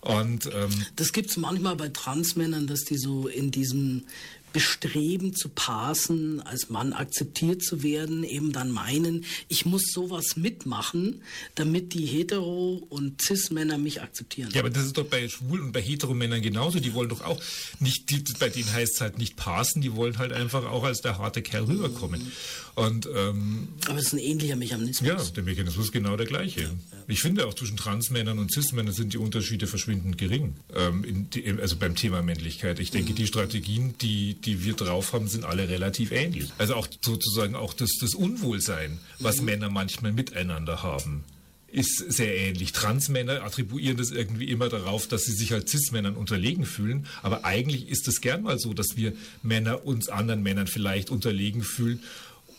[0.00, 4.04] Und, ähm, das gibt es manchmal bei Transmännern, dass die so in diesem
[4.52, 11.22] Bestreben zu passen, als Mann akzeptiert zu werden, eben dann meinen, ich muss sowas mitmachen,
[11.54, 14.50] damit die Hetero- und Cis-Männer mich akzeptieren.
[14.52, 16.80] Ja, aber das ist doch bei Schwulen und bei Heteromännern genauso.
[16.80, 17.40] Die wollen doch auch
[17.80, 21.00] nicht, die, bei denen heißt es halt nicht passen, die wollen halt einfach auch als
[21.00, 22.22] der harte Kerl rüberkommen.
[22.22, 22.32] Mhm.
[22.78, 25.08] Und, ähm, aber es ist ein ähnlicher Mechanismus.
[25.08, 26.60] Ja, der Mechanismus ist genau der gleiche.
[26.62, 26.74] Ja, ja.
[27.08, 30.54] Ich finde auch zwischen Transmännern und Cis-Männern sind die Unterschiede verschwindend gering.
[30.74, 32.78] Ähm, die, also beim Thema Männlichkeit.
[32.78, 33.16] Ich denke, mhm.
[33.16, 36.50] die Strategien, die die wir drauf haben, sind alle relativ ähnlich.
[36.58, 39.46] Also auch sozusagen auch das, das Unwohlsein, was mhm.
[39.46, 41.24] Männer manchmal miteinander haben
[41.70, 42.72] ist sehr ähnlich.
[42.72, 47.06] Transmänner attribuieren das irgendwie immer darauf, dass sie sich als Cis-Männern unterlegen fühlen.
[47.22, 49.12] Aber eigentlich ist es gern mal so, dass wir
[49.42, 52.02] Männer uns anderen Männern vielleicht unterlegen fühlen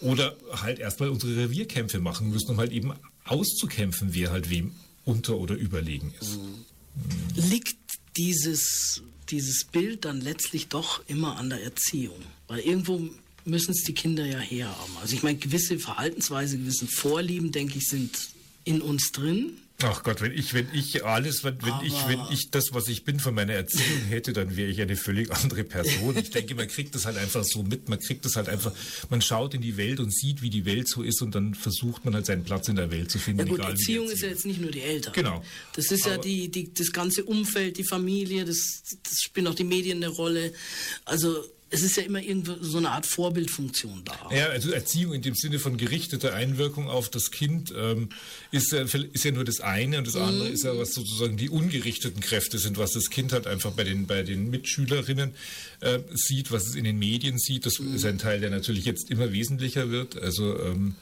[0.01, 2.93] oder halt erstmal unsere Revierkämpfe machen müssen, um halt eben
[3.25, 4.71] auszukämpfen, wer halt wem
[5.05, 6.37] unter- oder überlegen ist.
[6.37, 6.65] Mhm.
[7.35, 7.77] Liegt
[8.17, 12.19] dieses dieses Bild dann letztlich doch immer an der Erziehung.
[12.47, 13.09] Weil irgendwo
[13.45, 14.97] müssen es die Kinder ja herhaben.
[15.01, 18.29] Also ich meine, gewisse Verhaltensweise, gewisse Vorlieben, denke ich, sind
[18.63, 19.53] in uns drin.
[19.81, 23.05] Ach Gott, wenn ich, wenn ich alles, wenn, wenn ich, wenn ich das, was ich
[23.05, 26.17] bin, von meiner Erziehung hätte, dann wäre ich eine völlig andere Person.
[26.17, 27.87] Ich denke, man kriegt das halt einfach so mit.
[27.87, 28.73] Man kriegt das halt einfach,
[29.09, 32.03] man schaut in die Welt und sieht, wie die Welt so ist und dann versucht
[32.03, 33.39] man halt seinen Platz in der Welt zu finden.
[33.39, 35.13] Ja gut, egal, Erziehung, Erziehung ist ja jetzt nicht nur die Eltern.
[35.13, 35.43] Genau.
[35.73, 39.55] Das ist Aber ja die, die, das ganze Umfeld, die Familie, das, das spielen auch
[39.55, 40.53] die Medien eine Rolle.
[41.05, 44.35] Also es ist ja immer irgendwo so eine Art Vorbildfunktion da.
[44.35, 48.09] Ja, also Erziehung in dem Sinne von gerichteter Einwirkung auf das Kind ähm,
[48.51, 50.53] ist, ja, ist ja nur das eine und das andere mhm.
[50.53, 54.07] ist ja, was sozusagen die ungerichteten Kräfte sind, was das Kind halt einfach bei den,
[54.07, 55.33] bei den Mitschülerinnen
[55.81, 57.65] äh, sieht, was es in den Medien sieht.
[57.65, 57.95] Das mhm.
[57.95, 60.17] ist ein Teil, der natürlich jetzt immer wesentlicher wird.
[60.17, 60.95] Also ähm,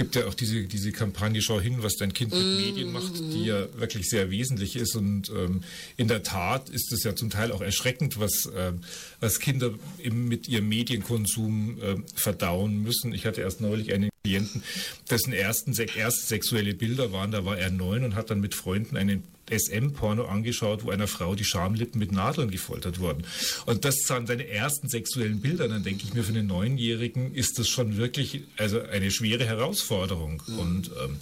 [0.00, 2.56] gibt ja auch diese, diese Kampagne Schau hin, was dein Kind mit mm.
[2.56, 4.96] Medien macht, die ja wirklich sehr wesentlich ist.
[4.96, 5.62] Und ähm,
[5.98, 8.72] in der Tat ist es ja zum Teil auch erschreckend, was, äh,
[9.20, 13.12] was Kinder eben mit ihrem Medienkonsum äh, verdauen müssen.
[13.12, 14.62] Ich hatte erst neulich einen Klienten,
[15.10, 18.96] dessen ersten, erste sexuelle Bilder waren, da war er neun und hat dann mit Freunden
[18.96, 23.24] einen SM-Porno angeschaut, wo einer Frau die Schamlippen mit Nadeln gefoltert wurden.
[23.66, 25.68] Und das waren seine ersten sexuellen Bilder.
[25.68, 30.42] Dann denke ich mir, für einen Neunjährigen ist das schon wirklich also eine schwere Herausforderung.
[30.46, 30.58] Mhm.
[30.58, 31.16] Und ähm,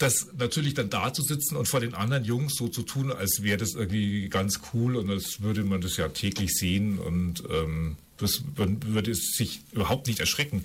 [0.00, 3.42] das natürlich dann da zu sitzen und vor den anderen Jungs so zu tun, als
[3.42, 7.96] wäre das irgendwie ganz cool und als würde man das ja täglich sehen und ähm,
[8.16, 10.64] das, man würde es sich überhaupt nicht erschrecken.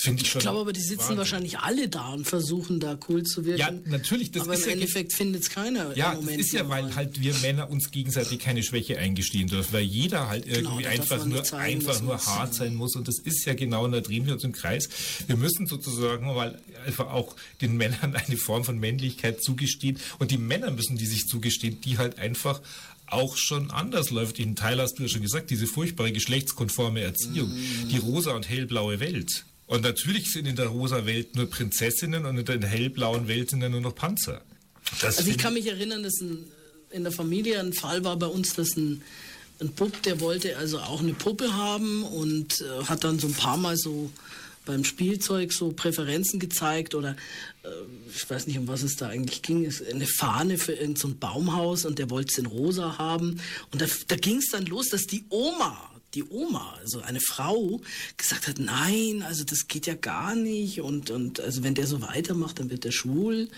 [0.00, 1.18] Finde ich, ich glaube aber, die sitzen Wahnsinn.
[1.18, 3.58] wahrscheinlich alle da und versuchen da cool zu wirken.
[3.58, 4.30] Ja, natürlich.
[4.30, 5.96] Das aber ist im ja Endeffekt findet es keiner.
[5.96, 9.82] Ja, das ist ja, weil halt wir Männer uns gegenseitig keine Schwäche eingestehen dürfen, weil
[9.82, 12.94] jeder halt genau, irgendwie genau, einfach nur, einfach nur hart sein muss.
[12.94, 14.88] Und das ist ja genau, und da drehen wir uns im Kreis.
[15.26, 19.98] Wir müssen sozusagen mal einfach auch den Männern eine Form von Männlichkeit zugestehen.
[20.20, 22.60] Und die Männer müssen die sich zugestehen, die halt einfach
[23.06, 24.38] auch schon anders läuft.
[24.38, 27.88] In Teil hast du ja schon gesagt, diese furchtbare geschlechtskonforme Erziehung, mm.
[27.88, 29.44] die rosa und hellblaue Welt.
[29.68, 33.60] Und natürlich sind in der rosa Welt nur Prinzessinnen und in der hellblauen Welt sind
[33.60, 34.40] ja nur noch Panzer.
[35.02, 36.46] Das also ich kann mich erinnern, dass ein,
[36.90, 39.02] in der Familie ein Fall war bei uns, dass ein,
[39.60, 43.34] ein Bub, der wollte also auch eine Puppe haben und äh, hat dann so ein
[43.34, 44.10] paar Mal so
[44.64, 47.14] beim Spielzeug so Präferenzen gezeigt oder
[47.62, 47.68] äh,
[48.14, 51.84] ich weiß nicht, um was es da eigentlich ging, eine Fahne für irgendein so Baumhaus
[51.84, 53.38] und der wollte es in rosa haben.
[53.70, 57.80] Und da, da ging es dann los, dass die Oma die Oma, also eine Frau,
[58.16, 62.00] gesagt hat, nein, also das geht ja gar nicht und, und also wenn der so
[62.00, 63.48] weitermacht, dann wird er schwul.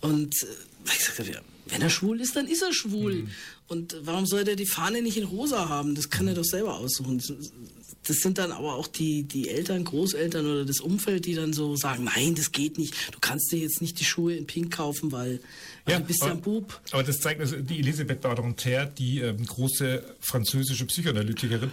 [0.00, 0.46] Und äh,
[0.86, 3.22] ich gesagt habe, ja, wenn er schwul ist, dann ist er schwul.
[3.22, 3.30] Mhm.
[3.68, 5.94] Und warum soll der die Fahne nicht in rosa haben?
[5.94, 7.20] Das kann er doch selber aussuchen
[8.06, 11.76] das sind dann aber auch die, die Eltern, Großeltern oder das Umfeld, die dann so
[11.76, 12.94] sagen, nein, das geht nicht.
[13.12, 15.40] Du kannst dir jetzt nicht die Schuhe in Pink kaufen, weil
[15.88, 16.80] ja, du bist ja ein Bub.
[16.92, 21.70] Aber das zeigt, also die Elisabeth Badinter, die ähm, große französische Psychoanalytikerin,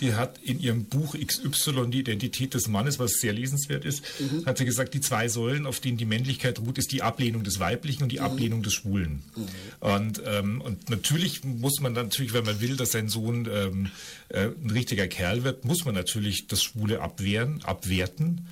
[0.00, 4.44] die hat in ihrem Buch XY, die Identität des Mannes, was sehr lesenswert ist, mhm.
[4.46, 7.58] hat sie gesagt, die zwei Säulen, auf denen die Männlichkeit ruht, ist die Ablehnung des
[7.60, 8.26] Weiblichen und die mhm.
[8.26, 9.22] Ablehnung des Schwulen.
[9.34, 9.46] Mhm.
[9.80, 13.90] Und, ähm, und natürlich muss man natürlich, wenn man will, dass sein Sohn ähm,
[14.28, 18.46] äh, ein richtiger Kerl wird, muss man natürlich das Schwule abwehren, abwerten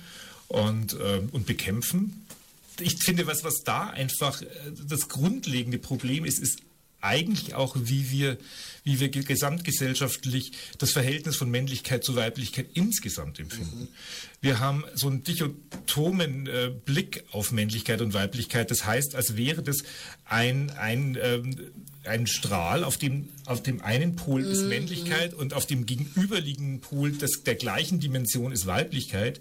[0.47, 2.24] und, äh, und bekämpfen.
[2.79, 4.47] Ich finde, was, was da einfach äh,
[4.87, 6.59] das grundlegende Problem ist, ist
[7.05, 8.37] eigentlich auch, wie wir,
[8.83, 13.81] wie wir gesamtgesellschaftlich das Verhältnis von Männlichkeit zu Weiblichkeit insgesamt empfinden.
[13.81, 13.87] Mhm.
[14.41, 18.69] Wir haben so einen dichotomen äh, Blick auf Männlichkeit und Weiblichkeit.
[18.69, 19.77] Das heißt, als wäre das
[20.25, 21.71] ein, ein ähm,
[22.07, 24.69] ein Strahl, auf dem, auf dem einen Pol ist mhm.
[24.69, 29.39] Männlichkeit und auf dem gegenüberliegenden Pol des, der gleichen Dimension ist Weiblichkeit.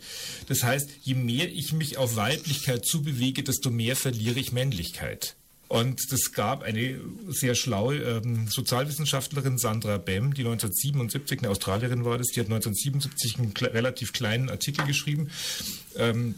[0.49, 5.37] Das heißt, je mehr ich mich auf Weiblichkeit zubewege, desto mehr verliere ich Männlichkeit.
[5.69, 12.19] Und es gab eine sehr schlaue ähm, Sozialwissenschaftlerin, Sandra Bem, die 1977, eine Australierin war
[12.19, 15.31] das, die hat 1977 einen kle relativ kleinen Artikel geschrieben.
[15.97, 16.35] Ähm,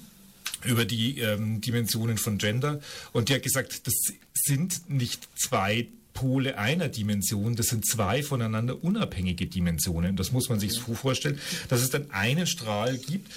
[0.65, 2.81] über die ähm, Dimensionen von Gender.
[3.13, 3.95] Und die hat gesagt, das
[4.35, 10.17] sind nicht zwei Pole einer Dimension, das sind zwei voneinander unabhängige Dimensionen.
[10.17, 13.31] Das muss man sich so vorstellen, dass es dann einen Strahl gibt,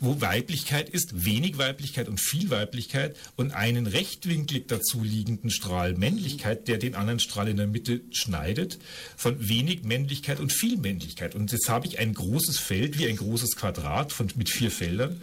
[0.00, 6.68] wo Weiblichkeit ist, wenig Weiblichkeit und viel Weiblichkeit und einen rechtwinklig dazu liegenden Strahl Männlichkeit,
[6.68, 8.78] der den anderen Strahl in der Mitte schneidet,
[9.16, 11.34] von wenig Männlichkeit und viel Männlichkeit.
[11.34, 15.20] Und jetzt habe ich ein großes Feld wie ein großes Quadrat von, mit vier Feldern,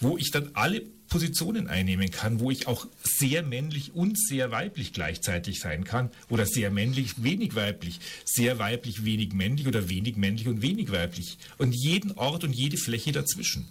[0.00, 0.82] wo ich dann alle
[1.12, 6.46] Positionen einnehmen kann, wo ich auch sehr männlich und sehr weiblich gleichzeitig sein kann oder
[6.46, 11.72] sehr männlich, wenig weiblich, sehr weiblich, wenig männlich oder wenig männlich und wenig weiblich und
[11.72, 13.68] jeden Ort und jede Fläche dazwischen.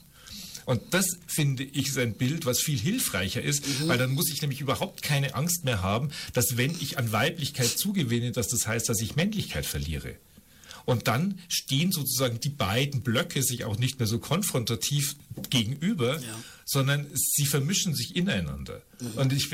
[0.65, 3.87] Und das finde ich ist ein Bild, was viel hilfreicher ist, mhm.
[3.87, 7.67] weil dann muss ich nämlich überhaupt keine Angst mehr haben, dass wenn ich an Weiblichkeit
[7.67, 10.15] zugewinne, dass das heißt, dass ich Männlichkeit verliere.
[10.85, 15.15] Und dann stehen sozusagen die beiden Blöcke sich auch nicht mehr so konfrontativ
[15.49, 16.43] gegenüber, ja.
[16.65, 18.81] sondern sie vermischen sich ineinander.
[18.99, 19.07] Mhm.
[19.19, 19.49] Und ich,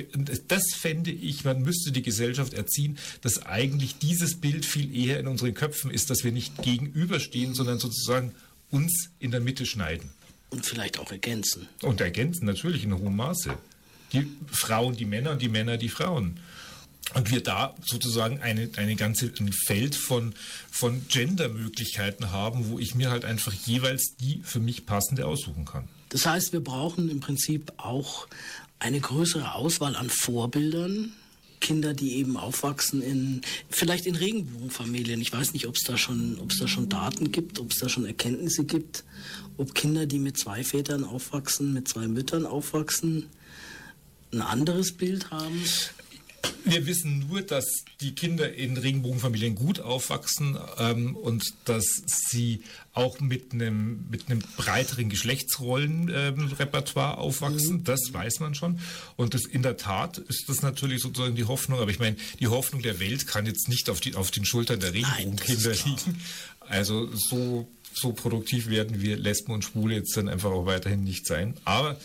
[0.47, 5.27] das fände ich, man müsste die Gesellschaft erziehen, dass eigentlich dieses Bild viel eher in
[5.27, 8.33] unseren Köpfen ist, dass wir nicht gegenüberstehen, sondern sozusagen
[8.69, 10.11] uns in der Mitte schneiden.
[10.49, 11.67] Und vielleicht auch ergänzen.
[11.81, 13.57] Und ergänzen, natürlich in hohem Maße.
[14.13, 16.39] Die Frauen, die Männer und die Männer, die Frauen.
[17.13, 20.33] Und wir da sozusagen eine, eine ganze ein Feld von,
[20.69, 25.87] von Gender-Möglichkeiten haben, wo ich mir halt einfach jeweils die für mich passende aussuchen kann.
[26.09, 28.27] Das heißt, wir brauchen im Prinzip auch
[28.79, 31.13] eine größere Auswahl an Vorbildern.
[31.59, 35.21] Kinder, die eben aufwachsen in, vielleicht in Regenbogenfamilien.
[35.21, 37.79] Ich weiß nicht, ob es da schon, ob es da schon Daten gibt, ob es
[37.79, 39.03] da schon Erkenntnisse gibt,
[39.57, 43.25] ob Kinder, die mit zwei Vätern aufwachsen, mit zwei Müttern aufwachsen,
[44.31, 45.63] ein anderes Bild haben?
[46.65, 47.65] Wir wissen nur, dass
[48.01, 52.61] die Kinder in Regenbogenfamilien gut aufwachsen ähm, und dass sie
[52.93, 57.77] auch mit einem, mit einem breiteren Geschlechtsrollenrepertoire ähm, aufwachsen.
[57.77, 57.83] Mhm.
[57.85, 58.79] Das weiß man schon.
[59.15, 61.79] Und das, in der Tat ist das natürlich sozusagen die Hoffnung.
[61.79, 64.79] Aber ich meine, die Hoffnung der Welt kann jetzt nicht auf, die, auf den Schultern
[64.79, 66.21] der Regenbogenkinder liegen.
[66.59, 71.25] Also so, so produktiv werden wir Lesben und Schwule jetzt dann einfach auch weiterhin nicht
[71.25, 71.53] sein.
[71.63, 71.97] Aber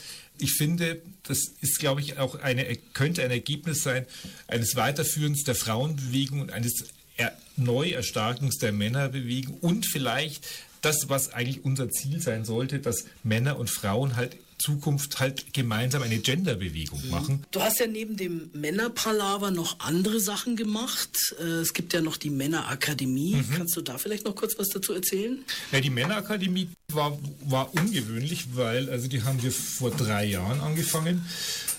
[0.42, 4.06] ich finde, das ist, glaube ich, auch eine, könnte ein Ergebnis sein
[4.48, 6.84] eines Weiterführens der Frauenbewegung und eines
[7.16, 10.46] er Neuerstarkens der Männerbewegung und vielleicht
[10.80, 16.02] das, was eigentlich unser Ziel sein sollte, dass Männer und Frauen halt Zukunft halt gemeinsam
[16.02, 17.10] eine Genderbewegung mhm.
[17.10, 17.46] machen.
[17.50, 21.34] Du hast ja neben dem Männerpalaver noch andere Sachen gemacht.
[21.40, 23.36] Äh, es gibt ja noch die Männerakademie.
[23.36, 23.50] Mhm.
[23.56, 25.44] Kannst du da vielleicht noch kurz was dazu erzählen?
[25.72, 31.26] Ja, die Männerakademie war, war ungewöhnlich, weil, also die haben wir vor drei Jahren angefangen.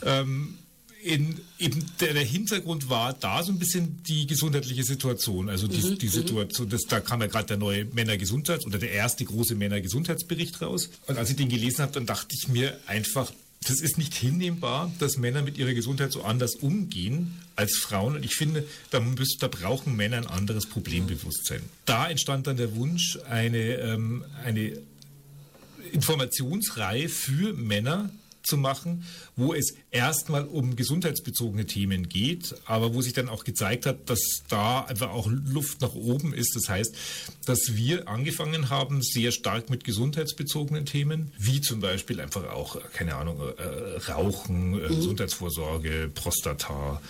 [0.04, 0.58] Ähm,
[1.04, 5.50] in, eben der, der, Hintergrund war da so ein bisschen die gesundheitliche Situation.
[5.50, 6.12] Also die, mhm, die mhm.
[6.12, 10.90] Situation, das, da kam ja gerade der neue Männergesundheits- oder der erste große Männergesundheitsbericht raus.
[11.08, 13.32] Und als ich den gelesen habe, dann dachte ich mir einfach,
[13.68, 18.16] das ist nicht hinnehmbar, dass Männer mit ihrer Gesundheit so anders umgehen als Frauen.
[18.16, 21.62] Und ich finde, da, müssen, da brauchen Männer ein anderes Problembewusstsein.
[21.86, 24.78] Da entstand dann der Wunsch, eine, ähm, eine
[25.92, 28.10] Informationsreihe für Männer
[28.44, 29.04] zu machen,
[29.36, 34.20] wo es erstmal um gesundheitsbezogene Themen geht, aber wo sich dann auch gezeigt hat, dass
[34.50, 36.56] da einfach auch Luft nach oben ist.
[36.56, 36.96] Das heißt,
[37.46, 43.16] dass wir angefangen haben, sehr stark mit gesundheitsbezogenen Themen, wie zum Beispiel einfach auch, keine
[43.16, 44.96] Ahnung, äh, Rauchen, äh, mhm.
[44.96, 47.02] Gesundheitsvorsorge, Prostata,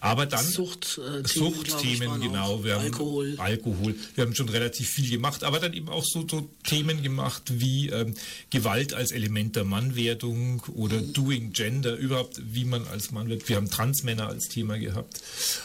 [0.00, 2.62] aber dann Suchtthemen, Suchtthemen genau.
[2.64, 3.32] Wir Alkohol.
[3.32, 3.94] Haben Alkohol.
[4.14, 7.88] Wir haben schon relativ viel gemacht, aber dann eben auch so, so Themen gemacht wie
[7.88, 8.14] ähm,
[8.50, 11.12] Gewalt als Element der Mannwerdung oder mhm.
[11.12, 13.48] Doing Gender, überhaupt wie man als Mann wird.
[13.48, 15.20] Wir haben Transmänner als Thema gehabt.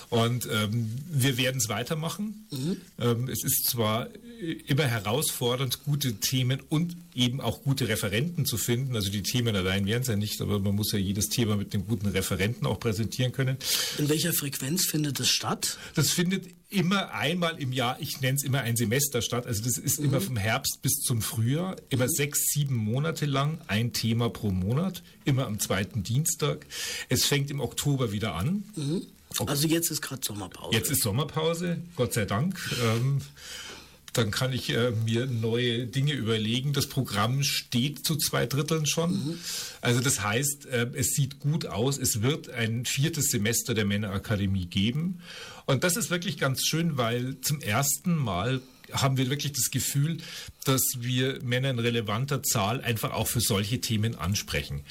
[0.09, 2.47] Und ähm, wir werden es weitermachen.
[2.51, 2.77] Mhm.
[2.99, 4.07] Ähm, es ist zwar
[4.44, 8.96] immer herausfordernd, gute Themen und eben auch gute Referenten zu finden.
[8.96, 11.74] Also die Themen allein wären es ja nicht, aber man muss ja jedes Thema mit
[11.74, 13.58] einem guten Referenten auch präsentieren können.
[13.98, 15.78] In welcher Frequenz findet es statt?
[15.96, 19.46] Das findet immer einmal im Jahr, ich nenne es immer ein Semester statt.
[19.46, 20.08] Also das ist mhm.
[20.08, 22.10] immer vom Herbst bis zum Frühjahr, immer mhm.
[22.10, 26.66] sechs, sieben Monate lang, ein Thema pro Monat, immer am zweiten Dienstag.
[27.10, 28.64] Es fängt im Oktober wieder an.
[28.76, 29.04] Mhm.
[29.48, 30.76] Also jetzt ist gerade Sommerpause.
[30.76, 32.60] Jetzt ist Sommerpause, Gott sei Dank.
[32.84, 33.22] Ähm,
[34.14, 36.74] dann kann ich äh, mir neue Dinge überlegen.
[36.74, 39.11] Das Programm steht zu zwei Dritteln schon.
[39.11, 39.39] Mhm.
[39.82, 41.97] Also das heißt, äh, es sieht gut aus.
[41.97, 45.20] Es wird ein viertes Semester der Männerakademie geben.
[45.66, 48.61] Und das ist wirklich ganz schön, weil zum ersten Mal
[48.91, 50.18] haben wir wirklich das Gefühl,
[50.66, 54.84] dass wir Männer in relevanter Zahl einfach auch für solche Themen ansprechen.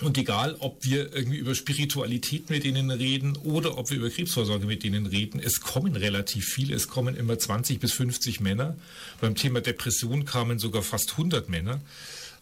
[0.00, 4.66] Und egal, ob wir irgendwie über Spiritualität mit ihnen reden oder ob wir über Krebsvorsorge
[4.66, 6.74] mit ihnen reden, es kommen relativ viele.
[6.74, 8.76] Es kommen immer 20 bis 50 Männer.
[9.20, 11.80] Beim Thema Depression kamen sogar fast 100 Männer.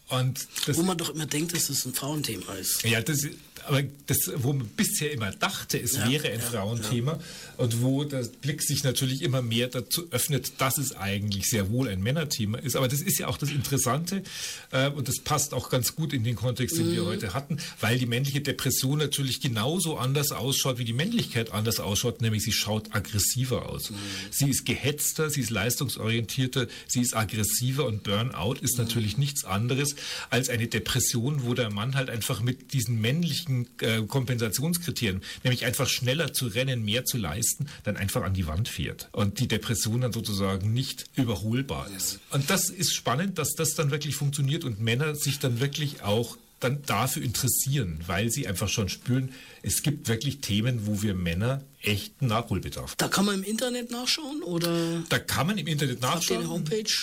[0.09, 2.83] Und das, Wo man doch immer denkt, dass das ein Frauenthema ist.
[2.83, 3.27] Ja, das,
[3.65, 7.19] aber das, wo man bisher immer dachte, es ja, wäre ein ja, Frauenthema ja.
[7.57, 11.87] und wo der Blick sich natürlich immer mehr dazu öffnet, dass es eigentlich sehr wohl
[11.87, 12.75] ein Männerthema ist.
[12.75, 14.23] Aber das ist ja auch das Interessante
[14.71, 16.95] äh, und das passt auch ganz gut in den Kontext, den mhm.
[16.95, 21.79] wir heute hatten, weil die männliche Depression natürlich genauso anders ausschaut, wie die Männlichkeit anders
[21.79, 23.91] ausschaut, nämlich sie schaut aggressiver aus.
[23.91, 23.95] Mhm.
[24.31, 28.85] Sie ist gehetzter, sie ist leistungsorientierter, sie ist aggressiver und Burnout ist mhm.
[28.85, 29.95] natürlich nichts anderes
[30.29, 35.65] als eine Depression, wo der Mann halt einfach mit diesen männlichen wichtigen äh, Kompensationskriterien, nämlich
[35.65, 39.47] einfach schneller zu rennen, mehr zu leisten, dann einfach an die Wand fährt und die
[39.47, 42.19] Depression dann sozusagen nicht überholbar ist.
[42.31, 46.37] Und das ist spannend, dass das dann wirklich funktioniert und Männer sich dann wirklich auch
[46.59, 49.33] dann dafür interessieren, weil sie einfach schon spüren,
[49.63, 52.95] es gibt wirklich Themen, wo wir Männer echten Nachholbedarf.
[52.95, 55.03] Da kann man im Internet nachschauen oder?
[55.09, 56.21] Da kann man im Internet nachschauen.
[56.21, 56.93] Habt ihr eine Homepage?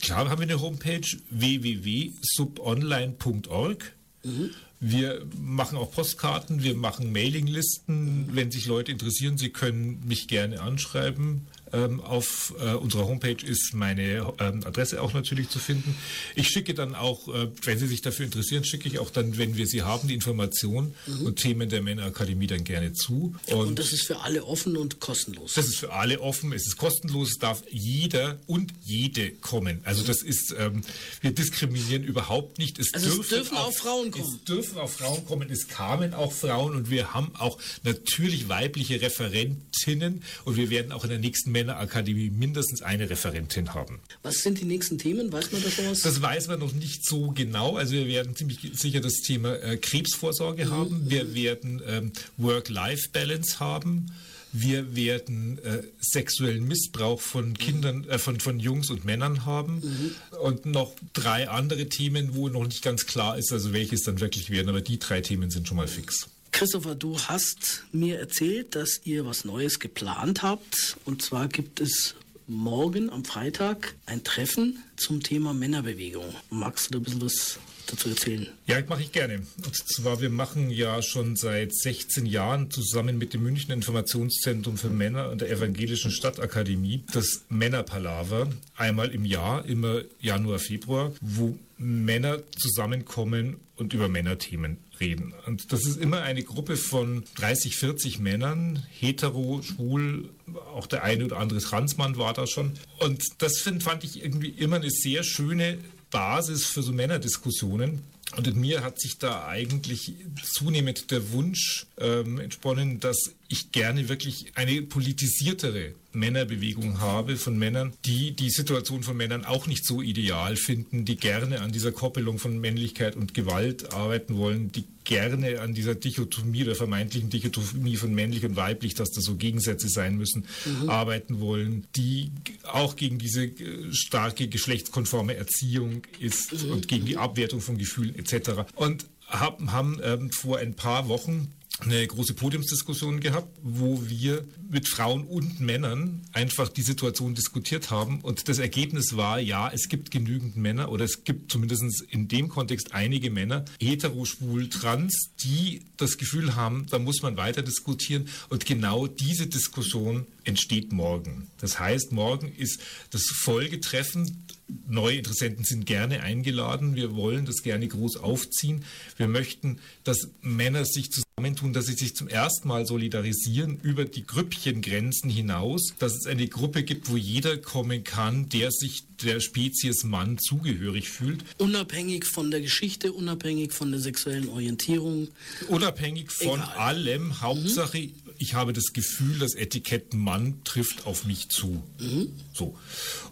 [0.00, 3.92] Klar haben wir eine Homepage www.subonline.org.
[4.22, 4.52] Mhm.
[4.86, 8.28] Wir machen auch Postkarten, wir machen Mailinglisten.
[8.32, 11.46] Wenn sich Leute interessieren, sie können mich gerne anschreiben.
[11.74, 15.96] Ähm, auf äh, unserer Homepage ist meine ähm, Adresse auch natürlich zu finden.
[16.36, 19.56] Ich schicke dann auch, äh, wenn Sie sich dafür interessieren, schicke ich auch dann, wenn
[19.56, 21.26] wir sie haben, die Informationen mhm.
[21.26, 23.34] und Themen der Männerakademie dann gerne zu.
[23.46, 25.54] Und, und, das ist für alle offen und kostenlos.
[25.54, 29.80] Das ist für alle offen, es ist kostenlos, es darf jeder und jede kommen.
[29.84, 30.06] Also mhm.
[30.06, 30.82] das ist, ähm,
[31.20, 32.78] wir diskriminieren überhaupt nicht.
[32.78, 34.24] Es, also dürfen, es dürfen auch, auch, Frauen kommen.
[34.24, 39.00] Es dürfen auch Frauen kommen, es kamen auch Frauen und wir haben auch natürlich weibliche
[39.00, 44.00] Referentinnen und wir werden auch in der nächsten Männer Männerakademie mindestens eine Referentin haben.
[44.22, 45.32] Was sind die nächsten Themen?
[45.32, 46.00] Weiß man das was?
[46.00, 47.76] Das weiß man noch nicht so genau.
[47.76, 50.70] Also wir werden ziemlich sicher das Thema äh, Krebsvorsorge mhm.
[50.70, 51.10] haben.
[51.10, 54.06] Wir werden ähm, Work-Life-Balance haben.
[54.52, 60.38] Wir werden äh, sexuellen Missbrauch von Kindern, äh, von, von Jungs und Männern haben mhm.
[60.38, 64.50] und noch drei andere Themen, wo noch nicht ganz klar ist, also welches dann wirklich
[64.50, 64.68] werden.
[64.68, 66.28] Aber die drei Themen sind schon mal fix.
[66.54, 70.96] Christopher, du hast mir erzählt, dass ihr was Neues geplant habt.
[71.04, 72.14] Und zwar gibt es
[72.46, 76.32] morgen am Freitag ein Treffen zum Thema Männerbewegung.
[76.50, 78.48] Magst du da ein bisschen was dazu erzählen?
[78.66, 79.42] Ja, mache ich gerne.
[79.64, 84.90] Und zwar, wir machen ja schon seit 16 Jahren zusammen mit dem München Informationszentrum für
[84.90, 92.38] Männer und der Evangelischen Stadtakademie das Männerpalaver einmal im Jahr, immer Januar, Februar, wo Männer
[92.56, 95.34] zusammenkommen und über Männerthemen reden.
[95.46, 100.30] Und das ist immer eine Gruppe von 30, 40 Männern, hetero, schwul,
[100.74, 102.72] auch der eine oder andere Transmann war da schon.
[103.00, 105.78] Und das find, fand ich irgendwie immer eine sehr schöne
[106.14, 108.04] Basis für so Männerdiskussionen.
[108.36, 114.08] Und in mir hat sich da eigentlich zunehmend der Wunsch ähm, entsponnen, dass ich gerne
[114.08, 120.00] wirklich eine politisiertere Männerbewegung habe von Männern, die die Situation von Männern auch nicht so
[120.00, 125.60] ideal finden, die gerne an dieser Koppelung von Männlichkeit und Gewalt arbeiten wollen, die gerne
[125.60, 130.16] an dieser Dichotomie der vermeintlichen Dichotomie von männlich und weiblich, dass das so Gegensätze sein
[130.16, 130.88] müssen, mhm.
[130.88, 132.30] arbeiten wollen, die
[132.62, 136.72] auch gegen diese äh, starke geschlechtskonforme Erziehung ist mhm.
[136.72, 138.62] und gegen die Abwertung von Gefühlen etc.
[138.76, 144.88] Und haben, haben ähm, vor ein paar Wochen eine große Podiumsdiskussion gehabt, wo wir mit
[144.88, 148.20] Frauen und Männern einfach die Situation diskutiert haben.
[148.20, 152.48] Und das Ergebnis war, ja, es gibt genügend Männer oder es gibt zumindest in dem
[152.48, 158.28] Kontext einige Männer, hetero, schwul, trans, die das Gefühl haben, da muss man weiter diskutieren.
[158.48, 161.48] Und genau diese Diskussion entsteht morgen.
[161.58, 164.43] Das heißt, morgen ist das Folgetreffen
[164.88, 166.94] Neue Interessenten sind gerne eingeladen.
[166.94, 168.84] Wir wollen das gerne groß aufziehen.
[169.18, 174.26] Wir möchten, dass Männer sich zusammentun, dass sie sich zum ersten Mal solidarisieren über die
[174.26, 180.02] Grüppchengrenzen hinaus, dass es eine Gruppe gibt, wo jeder kommen kann, der sich der Spezies
[180.04, 181.44] Mann zugehörig fühlt.
[181.58, 185.28] Unabhängig von der Geschichte, unabhängig von der sexuellen Orientierung.
[185.68, 186.76] Unabhängig von Egal.
[186.78, 187.40] allem.
[187.42, 188.12] Hauptsache, mhm.
[188.38, 191.82] ich habe das Gefühl, das Etikett Mann trifft auf mich zu.
[191.98, 192.32] Mhm.
[192.54, 192.78] So.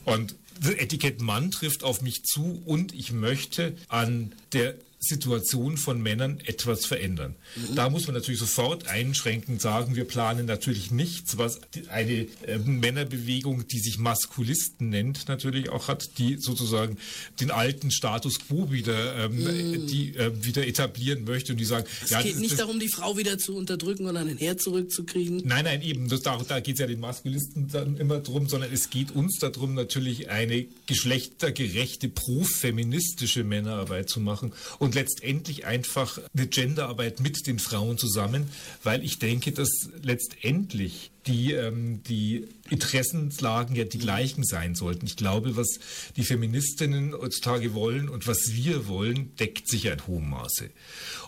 [0.04, 0.36] Und
[0.76, 6.86] Etikett Mann trifft auf mich zu und ich möchte an der Situation von Männern etwas
[6.86, 7.34] verändern.
[7.56, 7.74] Mhm.
[7.74, 13.66] Da muss man natürlich sofort einschränkend sagen, wir planen natürlich nichts, was eine äh, Männerbewegung,
[13.66, 16.98] die sich Maskulisten nennt, natürlich auch hat, die sozusagen
[17.40, 19.86] den alten Status quo wieder, ähm, mhm.
[19.88, 23.16] die, äh, wieder etablieren möchte und die sagen, es ja, geht nicht darum, die Frau
[23.16, 25.42] wieder zu unterdrücken und an den Herd zurückzukriegen.
[25.44, 28.72] Nein, nein, eben, das, da, da geht es ja den Maskulisten dann immer drum, sondern
[28.72, 36.18] es geht uns darum, natürlich eine geschlechtergerechte, profeministische Männerarbeit zu machen und und letztendlich einfach
[36.36, 38.48] eine Genderarbeit mit den Frauen zusammen,
[38.82, 45.06] weil ich denke, dass letztendlich die, ähm, die Interessenslagen ja die gleichen sein sollten.
[45.06, 45.78] Ich glaube, was
[46.16, 50.68] die Feministinnen heutzutage wollen und was wir wollen, deckt sich ja in hohem Maße.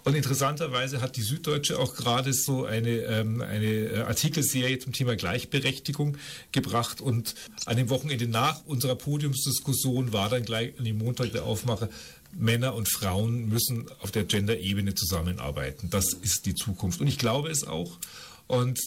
[0.03, 5.17] Und interessanterweise hat die Süddeutsche auch gerade so eine, ähm, eine äh, Artikelserie zum Thema
[5.17, 6.19] Gleichberechtigung
[6.53, 7.01] gebracht.
[7.01, 7.35] Und
[7.65, 11.89] an dem Wochenende nach unserer Podiumsdiskussion war dann gleich an dem Montag der Aufmacher,
[12.37, 15.91] Männer und Frauen müssen auf der Gender-Ebene zusammenarbeiten.
[15.91, 17.01] Das ist die Zukunft.
[17.01, 17.99] Und ich glaube es auch.
[18.47, 18.79] Und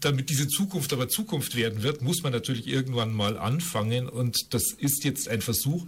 [0.00, 4.08] damit diese Zukunft aber Zukunft werden wird, muss man natürlich irgendwann mal anfangen.
[4.08, 5.86] Und das ist jetzt ein Versuch,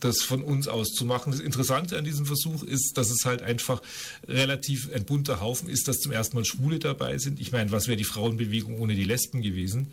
[0.00, 1.32] das von uns aus zu machen.
[1.32, 3.82] Das Interessante an diesem Versuch ist, dass es halt einfach
[4.26, 7.40] relativ ein bunter Haufen ist, dass zum ersten Mal Schwule dabei sind.
[7.40, 9.88] Ich meine, was wäre die Frauenbewegung ohne die Lesben gewesen?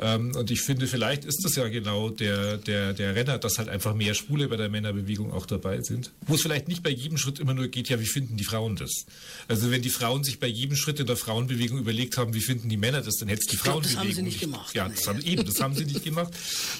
[0.00, 3.68] Ähm, und ich finde, vielleicht ist das ja genau der, der, der Renner, dass halt
[3.68, 6.12] einfach mehr Schwule bei der Männerbewegung auch dabei sind.
[6.26, 8.76] Wo es vielleicht nicht bei jedem Schritt immer nur geht, ja, wie finden die Frauen
[8.76, 9.06] das?
[9.48, 12.68] Also wenn die Frauen sich bei jedem Schritt in der Frauenbewegung überlegt haben, wie finden
[12.68, 14.74] die Männer das, dann hätte es die Frauenbewegung glaub, das haben sie nicht gemacht.
[14.74, 16.32] Ja, das haben, eben, das haben sie nicht gemacht.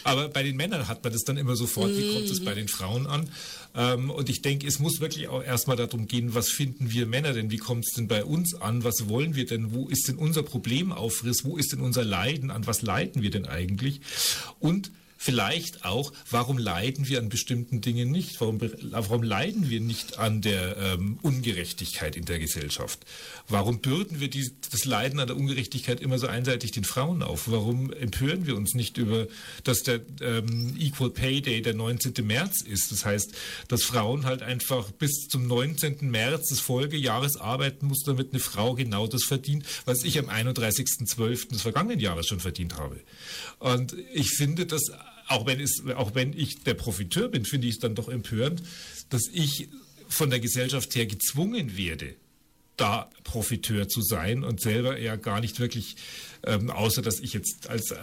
[0.05, 2.69] Aber bei den Männern hat man das dann immer sofort, wie kommt es bei den
[2.69, 3.29] Frauen an?
[3.75, 7.33] Ähm, und ich denke, es muss wirklich auch erstmal darum gehen, was finden wir Männer
[7.33, 7.51] denn?
[7.51, 8.85] Wie kommt es denn bei uns an?
[8.85, 9.73] Was wollen wir denn?
[9.73, 11.45] Wo ist denn unser Problemaufriss?
[11.45, 12.51] Wo ist denn unser Leiden?
[12.51, 14.01] An was leiden wir denn eigentlich?
[14.59, 18.41] Und vielleicht auch, warum leiden wir an bestimmten Dingen nicht?
[18.41, 23.01] Warum, warum leiden wir nicht an der ähm, Ungerechtigkeit in der Gesellschaft?
[23.49, 27.51] Warum bürden wir die, das Leiden an der Ungerechtigkeit immer so einseitig den Frauen auf?
[27.51, 29.27] Warum empören wir uns nicht über,
[29.65, 32.15] dass der ähm, Equal Pay Day der 19.
[32.25, 32.93] März ist?
[32.93, 33.33] Das heißt,
[33.67, 36.11] dass Frauen halt einfach bis zum 19.
[36.11, 41.49] März des Folgejahres arbeiten muss, damit eine Frau genau das verdient, was ich am 31.12.
[41.49, 43.01] des vergangenen Jahres schon verdient habe.
[43.59, 44.83] Und ich finde, dass
[45.29, 48.63] auch wenn, es, auch wenn ich der Profiteur bin, finde ich es dann doch empörend,
[49.11, 49.69] dass ich
[50.09, 52.15] von der Gesellschaft her gezwungen werde,
[52.77, 55.97] da Profiteur zu sein und selber ja gar nicht wirklich,
[56.45, 57.97] ähm, außer dass ich jetzt als, äh,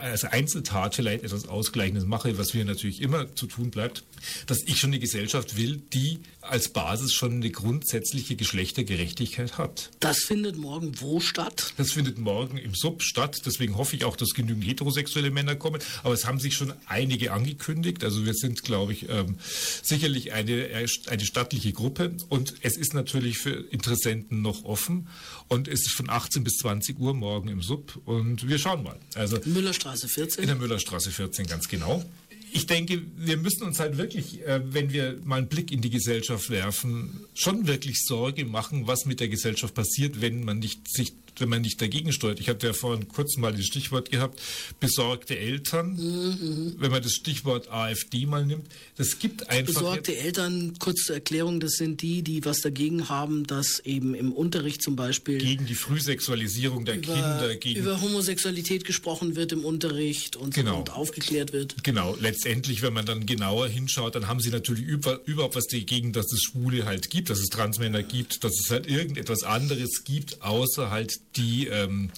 [0.00, 4.04] als Einzeltat vielleicht etwas Ausgleichendes mache, was mir natürlich immer zu tun bleibt,
[4.46, 9.90] dass ich schon eine Gesellschaft will, die als Basis schon eine grundsätzliche Geschlechtergerechtigkeit hat.
[10.00, 11.74] Das findet morgen wo statt?
[11.76, 13.42] Das findet morgen im Sub statt.
[13.44, 15.80] Deswegen hoffe ich auch, dass genügend heterosexuelle Männer kommen.
[16.02, 18.04] Aber es haben sich schon einige angekündigt.
[18.04, 19.36] Also wir sind, glaube ich, ähm,
[19.82, 22.12] sicherlich eine, eine stattliche Gruppe.
[22.28, 25.08] Und es ist natürlich für Interessenten noch offen.
[25.48, 28.00] Und es ist von 18 bis 20 Uhr morgen im Sub.
[28.04, 28.98] Und wir schauen mal.
[29.14, 30.42] Also Müllerstraße 14?
[30.42, 32.04] In der Müllerstraße 14, ganz genau
[32.52, 35.90] ich denke, wir müssen uns halt wirklich, äh, wenn wir mal einen Blick in die
[35.90, 41.12] Gesellschaft werfen, schon wirklich Sorge machen, was mit der Gesellschaft passiert, wenn man nicht sich
[41.40, 42.40] wenn man nicht dagegen steuert.
[42.40, 44.40] Ich hatte ja vorhin kurz mal das Stichwort gehabt,
[44.80, 45.96] besorgte Eltern.
[45.96, 46.74] Mhm.
[46.78, 48.66] Wenn man das Stichwort AfD mal nimmt,
[48.96, 49.74] das gibt einfach.
[49.74, 54.82] Besorgte Eltern, kurze Erklärung, das sind die, die was dagegen haben, dass eben im Unterricht
[54.82, 55.38] zum Beispiel.
[55.38, 57.80] Gegen die Frühsexualisierung der über, Kinder, gegen.
[57.80, 60.78] Über Homosexualität gesprochen wird im Unterricht und, genau.
[60.78, 61.82] und aufgeklärt wird.
[61.84, 66.12] Genau, letztendlich, wenn man dann genauer hinschaut, dann haben sie natürlich über, überhaupt was dagegen,
[66.12, 70.42] dass es Schwule halt gibt, dass es Transmänner gibt, dass es halt irgendetwas anderes gibt,
[70.42, 72.10] außer halt die, ähm,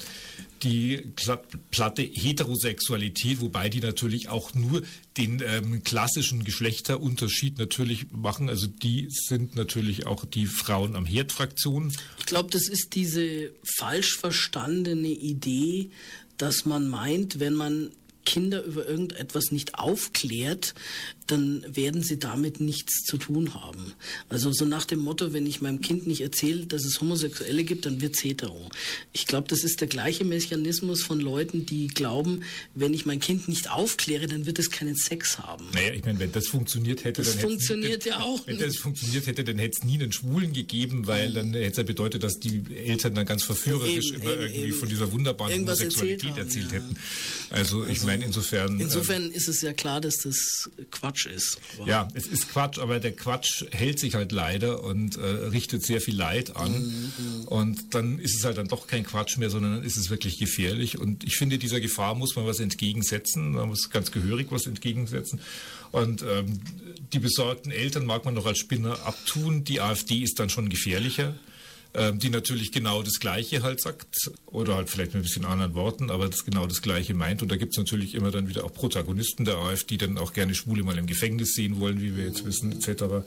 [0.62, 1.12] die
[1.70, 4.82] platte Heterosexualität, wobei die natürlich auch nur
[5.16, 8.48] den ähm, klassischen Geschlechterunterschied natürlich machen.
[8.48, 11.92] Also die sind natürlich auch die Frauen am Herd-Fraktion.
[12.18, 15.90] Ich glaube, das ist diese falsch verstandene Idee,
[16.36, 17.90] dass man meint, wenn man
[18.24, 20.74] Kinder über irgendetwas nicht aufklärt,
[21.30, 23.92] dann werden sie damit nichts zu tun haben.
[24.28, 27.86] Also so nach dem Motto, wenn ich meinem Kind nicht erzähle, dass es Homosexuelle gibt,
[27.86, 28.68] dann wird es hetero.
[29.12, 32.42] Ich glaube, das ist der gleiche Mechanismus von Leuten, die glauben,
[32.74, 35.66] wenn ich mein Kind nicht aufkläre, dann wird es keinen Sex haben.
[35.72, 38.46] Naja, ich meine, wenn das funktioniert hätte, das dann funktioniert ja auch.
[38.46, 41.76] Wenn das funktioniert hätte, dann hätte es nie einen Schwulen gegeben, weil dann hätte es
[41.76, 44.78] ja bedeutet, dass die Eltern dann ganz verführerisch eben, immer eben, irgendwie eben.
[44.78, 46.98] von dieser wunderbaren Irgendwas Homosexualität erzählt, erzählt haben, hätten.
[47.50, 48.80] Also ich meine, insofern.
[48.80, 51.58] Insofern ähm, ist es ja klar, dass das Quatsch ist.
[51.76, 51.86] Wow.
[51.86, 56.00] Ja, es ist Quatsch, aber der Quatsch hält sich halt leider und äh, richtet sehr
[56.00, 56.72] viel Leid an.
[56.72, 57.44] Mhm.
[57.46, 60.38] Und dann ist es halt dann doch kein Quatsch mehr, sondern dann ist es wirklich
[60.38, 60.98] gefährlich.
[60.98, 63.52] Und ich finde, dieser Gefahr muss man was entgegensetzen.
[63.52, 65.40] Man muss ganz gehörig was entgegensetzen.
[65.90, 66.60] Und ähm,
[67.12, 69.64] die besorgten Eltern mag man noch als Spinner abtun.
[69.64, 71.34] Die AfD ist dann schon gefährlicher.
[71.94, 75.74] Ähm, die natürlich genau das Gleiche halt sagt oder halt vielleicht mit ein bisschen anderen
[75.74, 77.40] Worten, aber das genau das Gleiche meint.
[77.40, 80.34] Und da gibt es natürlich immer dann wieder auch Protagonisten der AfD, die dann auch
[80.34, 83.26] gerne Schwule mal im Gefängnis sehen wollen, wie wir jetzt wissen, etc.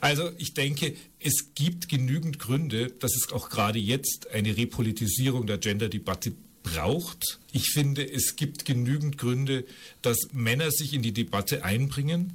[0.00, 5.58] Also ich denke, es gibt genügend Gründe, dass es auch gerade jetzt eine Repolitisierung der
[5.58, 6.32] Gender-Debatte
[6.64, 7.38] braucht.
[7.52, 9.64] Ich finde, es gibt genügend Gründe,
[10.02, 12.32] dass Männer sich in die Debatte einbringen.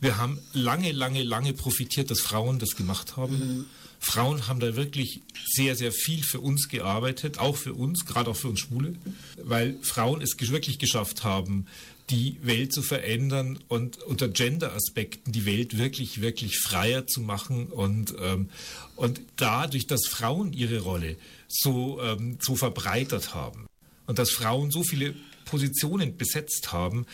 [0.00, 3.38] Wir haben lange, lange, lange profitiert, dass Frauen das gemacht haben.
[3.38, 3.66] Mhm.
[4.00, 8.36] Frauen haben da wirklich sehr, sehr viel für uns gearbeitet, auch für uns, gerade auch
[8.36, 8.94] für uns Schwule,
[9.42, 11.66] weil Frauen es wirklich geschafft haben,
[12.10, 18.14] die Welt zu verändern und unter Gender-Aspekten die Welt wirklich, wirklich freier zu machen und,
[18.20, 18.48] ähm,
[18.96, 21.16] und dadurch, dass Frauen ihre Rolle
[21.48, 23.66] so, ähm, so verbreitert haben
[24.06, 27.06] und dass Frauen so viele Positionen besetzt haben,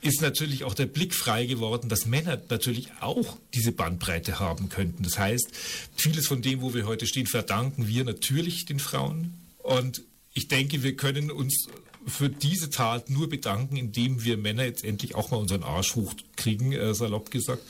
[0.00, 5.02] ist natürlich auch der Blick frei geworden, dass Männer natürlich auch diese Bandbreite haben könnten.
[5.02, 5.48] Das heißt,
[5.96, 9.34] vieles von dem, wo wir heute stehen, verdanken wir natürlich den Frauen.
[9.58, 11.68] Und ich denke, wir können uns
[12.06, 16.72] für diese Tat nur bedanken, indem wir Männer jetzt endlich auch mal unseren Arsch hochkriegen,
[16.72, 17.62] äh, salopp gesagt.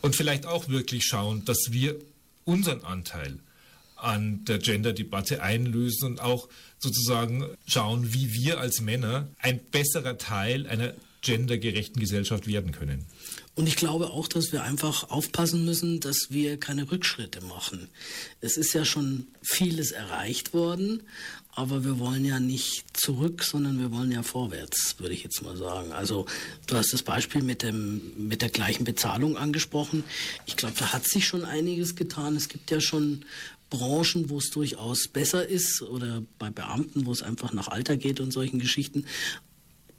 [0.00, 1.96] Und vielleicht auch wirklich schauen, dass wir
[2.44, 3.38] unseren Anteil
[3.96, 10.66] an der Gender-Debatte einlösen und auch sozusagen schauen, wie wir als Männer ein besserer Teil
[10.66, 13.04] einer gendergerechten Gesellschaft werden können.
[13.54, 17.88] Und ich glaube auch, dass wir einfach aufpassen müssen, dass wir keine Rückschritte machen.
[18.40, 21.02] Es ist ja schon vieles erreicht worden,
[21.52, 25.56] aber wir wollen ja nicht zurück, sondern wir wollen ja vorwärts, würde ich jetzt mal
[25.56, 25.92] sagen.
[25.92, 26.26] Also
[26.68, 30.04] du hast das Beispiel mit, dem, mit der gleichen Bezahlung angesprochen.
[30.46, 32.36] Ich glaube, da hat sich schon einiges getan.
[32.36, 33.24] Es gibt ja schon
[33.68, 38.20] Branchen, wo es durchaus besser ist oder bei Beamten, wo es einfach nach Alter geht
[38.20, 39.06] und solchen Geschichten.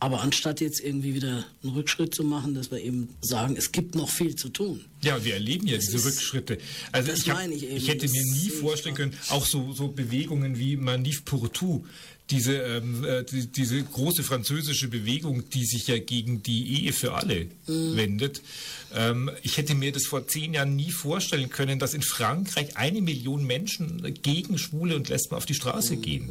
[0.02, 3.94] Aber anstatt jetzt irgendwie wieder einen Rückschritt zu machen, dass wir eben sagen, es gibt
[3.94, 4.84] noch viel zu tun.
[5.04, 6.58] Ja, wir erleben ja das diese ist, Rückschritte.
[6.92, 10.76] Also ich, hab, ich, ich, hätte mir nie vorstellen können, auch so, so Bewegungen wie
[10.76, 11.86] Manif pour tout,
[12.32, 17.14] diese, ähm, äh, die, diese große französische Bewegung, die sich ja gegen die Ehe für
[17.14, 17.96] alle mhm.
[17.96, 18.42] wendet.
[18.96, 23.04] Ähm, ich hätte mir das vor zehn Jahren nie vorstellen können, dass in Frankreich eine
[23.04, 26.02] Million Menschen gegen Schwule und Lesben auf die Straße mhm.
[26.02, 26.30] gehen.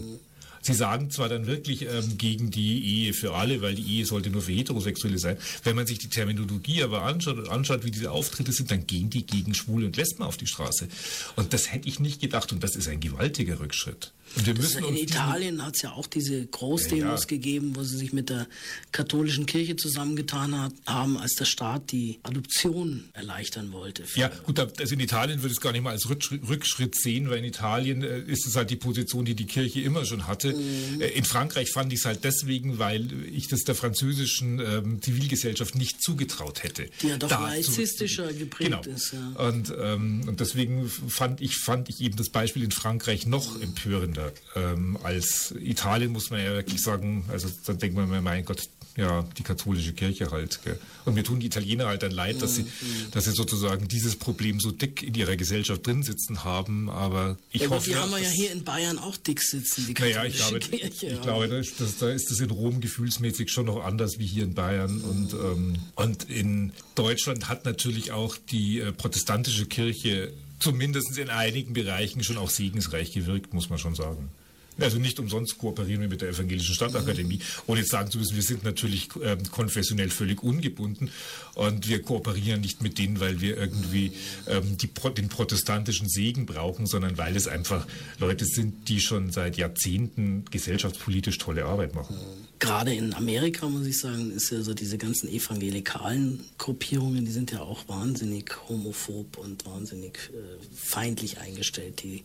[0.71, 4.31] Sie sagen zwar dann wirklich ähm, gegen die Ehe für alle, weil die Ehe sollte
[4.31, 5.37] nur für Heterosexuelle sein.
[5.65, 9.11] Wenn man sich die Terminologie aber anschaut und anschaut, wie diese Auftritte sind, dann gehen
[9.11, 10.87] die gegen Schwule und Lesben auf die Straße.
[11.35, 14.13] Und das hätte ich nicht gedacht und das ist ein gewaltiger Rückschritt.
[14.37, 18.47] In Italien hat es ja auch diese Großdemos ja, gegeben, wo sie sich mit der
[18.93, 24.05] katholischen Kirche zusammengetan hat, haben, als der Staat die Adoption erleichtern wollte.
[24.15, 27.39] Ja, gut, also in Italien würde ich es gar nicht mal als Rückschritt sehen, weil
[27.39, 30.55] in Italien äh, ist es halt die Position, die die Kirche immer schon hatte.
[30.55, 31.01] Mhm.
[31.01, 35.75] Äh, in Frankreich fand ich es halt deswegen, weil ich das der französischen ähm, Zivilgesellschaft
[35.75, 36.89] nicht zugetraut hätte.
[37.03, 38.83] Die ja doch laizistischer geprägt genau.
[38.83, 39.13] ist.
[39.13, 39.49] Ja.
[39.49, 44.20] Und, ähm, und deswegen fand ich, fand ich eben das Beispiel in Frankreich noch empörender
[44.57, 47.25] ähm, als Italien, muss man ja wirklich sagen.
[47.29, 50.61] Also dann denkt man mir, mein Gott, ja, die katholische Kirche halt.
[50.65, 50.79] Gell?
[51.05, 53.11] Und mir tun die Italiener halt dann leid, dass sie, mhm.
[53.13, 56.91] dass sie sozusagen dieses Problem so dick in ihrer Gesellschaft drin sitzen haben.
[56.91, 57.91] Aber ich ja, hoffe.
[57.91, 60.59] Die haben wir ja hier in Bayern auch dick sitzen, die katholische naja, ich glaube,
[60.61, 61.07] Kirche.
[61.07, 64.55] Ich glaube, das, da ist das in Rom gefühlsmäßig schon noch anders wie hier in
[64.55, 64.97] Bayern.
[64.97, 65.05] Mhm.
[65.05, 71.73] Und, ähm, und in Deutschland hat natürlich auch die äh, protestantische Kirche zumindest in einigen
[71.73, 74.31] Bereichen schon auch segensreich gewirkt, muss man schon sagen.
[74.79, 77.41] Also nicht umsonst kooperieren wir mit der Evangelischen Stadtakademie.
[77.67, 81.11] Ohne jetzt sagen zu müssen, wir sind natürlich äh, konfessionell völlig ungebunden
[81.55, 84.13] und wir kooperieren nicht mit denen, weil wir irgendwie
[84.47, 87.87] ähm, die, den protestantischen Segen brauchen, sondern weil es einfach
[88.19, 92.17] Leute sind, die schon seit Jahrzehnten gesellschaftspolitisch tolle Arbeit machen.
[92.61, 97.51] Gerade in Amerika, muss ich sagen, ist ja so diese ganzen evangelikalen Gruppierungen, die sind
[97.51, 102.23] ja auch wahnsinnig homophob und wahnsinnig äh, feindlich eingestellt, die,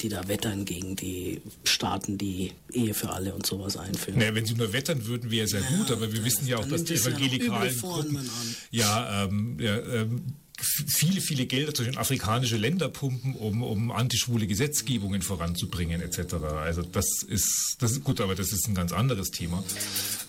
[0.00, 4.18] die da wettern gegen die Staaten, die Ehe für alle und sowas einführen.
[4.18, 6.68] Naja, wenn sie nur wettern würden, wäre es ja, gut, aber wir wissen ja auch,
[6.68, 8.30] dass die evangelikalen ja Gruppen
[8.70, 10.22] ja, ähm, ja ähm,
[10.60, 16.34] viele, viele Gelder durch afrikanische Länder pumpen, um, um antischwule Gesetzgebungen voranzubringen etc.
[16.62, 19.62] Also das ist, das ist gut, aber das ist ein ganz anderes Thema.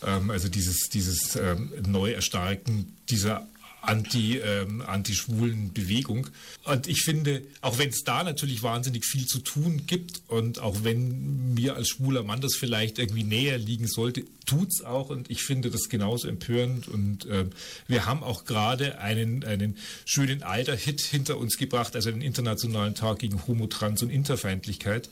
[0.06, 3.48] Ähm, also dieses, dieses ähm, Neuerstarken dieser
[3.82, 6.28] anti, ähm, anti-schwulen Bewegung.
[6.64, 10.84] Und ich finde, auch wenn es da natürlich wahnsinnig viel zu tun gibt und auch
[10.84, 15.44] wenn mir als schwuler Mann das vielleicht irgendwie näher liegen sollte, tut's auch und ich
[15.44, 17.46] finde das genauso empörend und äh,
[17.88, 23.20] wir haben auch gerade einen, einen schönen Alter-Hit hinter uns gebracht, also den Internationalen Tag
[23.20, 25.10] gegen Homo, Trans und Interfeindlichkeit.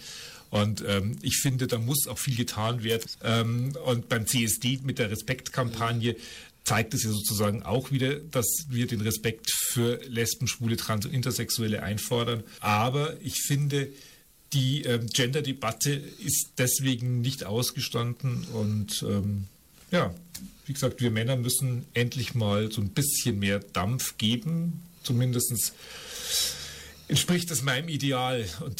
[0.52, 3.04] Und ähm, ich finde, da muss auch viel getan werden.
[3.24, 6.16] Ähm, und beim CSD mit der Respektkampagne
[6.70, 11.12] zeigt es ja sozusagen auch wieder, dass wir den Respekt für Lesben, Schwule, Trans und
[11.12, 12.44] Intersexuelle einfordern.
[12.60, 13.90] Aber ich finde,
[14.54, 19.46] die ähm, Gender-Debatte ist deswegen nicht ausgestanden und ähm,
[19.90, 20.14] ja,
[20.68, 24.84] wie gesagt, wir Männer müssen endlich mal so ein bisschen mehr Dampf geben.
[25.02, 25.74] Zumindest
[27.08, 28.80] entspricht das meinem Ideal und,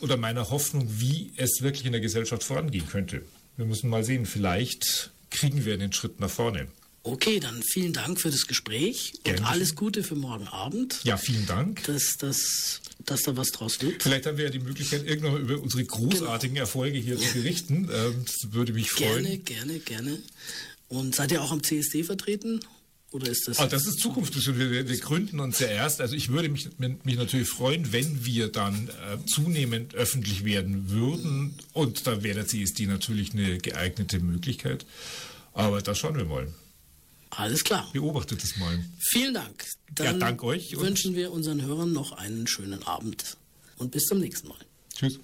[0.00, 3.20] oder meiner Hoffnung, wie es wirklich in der Gesellschaft vorangehen könnte.
[3.58, 6.68] Wir müssen mal sehen, vielleicht kriegen wir einen Schritt nach vorne.
[7.06, 9.38] Okay, dann vielen Dank für das Gespräch Gerne.
[9.38, 10.98] und alles Gute für morgen Abend.
[11.04, 11.84] Ja, vielen Dank.
[11.84, 14.02] Dass, dass, dass da was draus wird.
[14.02, 16.64] Vielleicht haben wir ja die Möglichkeit, irgendwann über unsere großartigen genau.
[16.64, 17.88] Erfolge hier zu berichten.
[17.92, 19.22] Ähm, das würde mich freuen.
[19.22, 20.18] Gerne, gerne, gerne.
[20.88, 22.58] Und seid ihr auch am CSD vertreten?
[23.12, 23.60] Oder ist das?
[23.60, 24.34] Ah, das ist Zukunft.
[24.58, 26.00] Wir, wir, gründen uns ja erst.
[26.00, 31.54] Also ich würde mich, mich natürlich freuen, wenn wir dann äh, zunehmend öffentlich werden würden.
[31.72, 34.84] Und da wäre der CSD natürlich eine geeignete Möglichkeit.
[35.52, 36.48] Aber das schauen wir mal.
[37.30, 37.88] Alles klar.
[37.92, 38.78] Beobachtet es mal.
[38.98, 39.66] Vielen Dank.
[39.94, 40.76] Dann ja, dank euch.
[40.78, 43.36] wünschen wir unseren Hörern noch einen schönen Abend
[43.78, 44.58] und bis zum nächsten Mal.
[44.94, 45.18] Tschüss.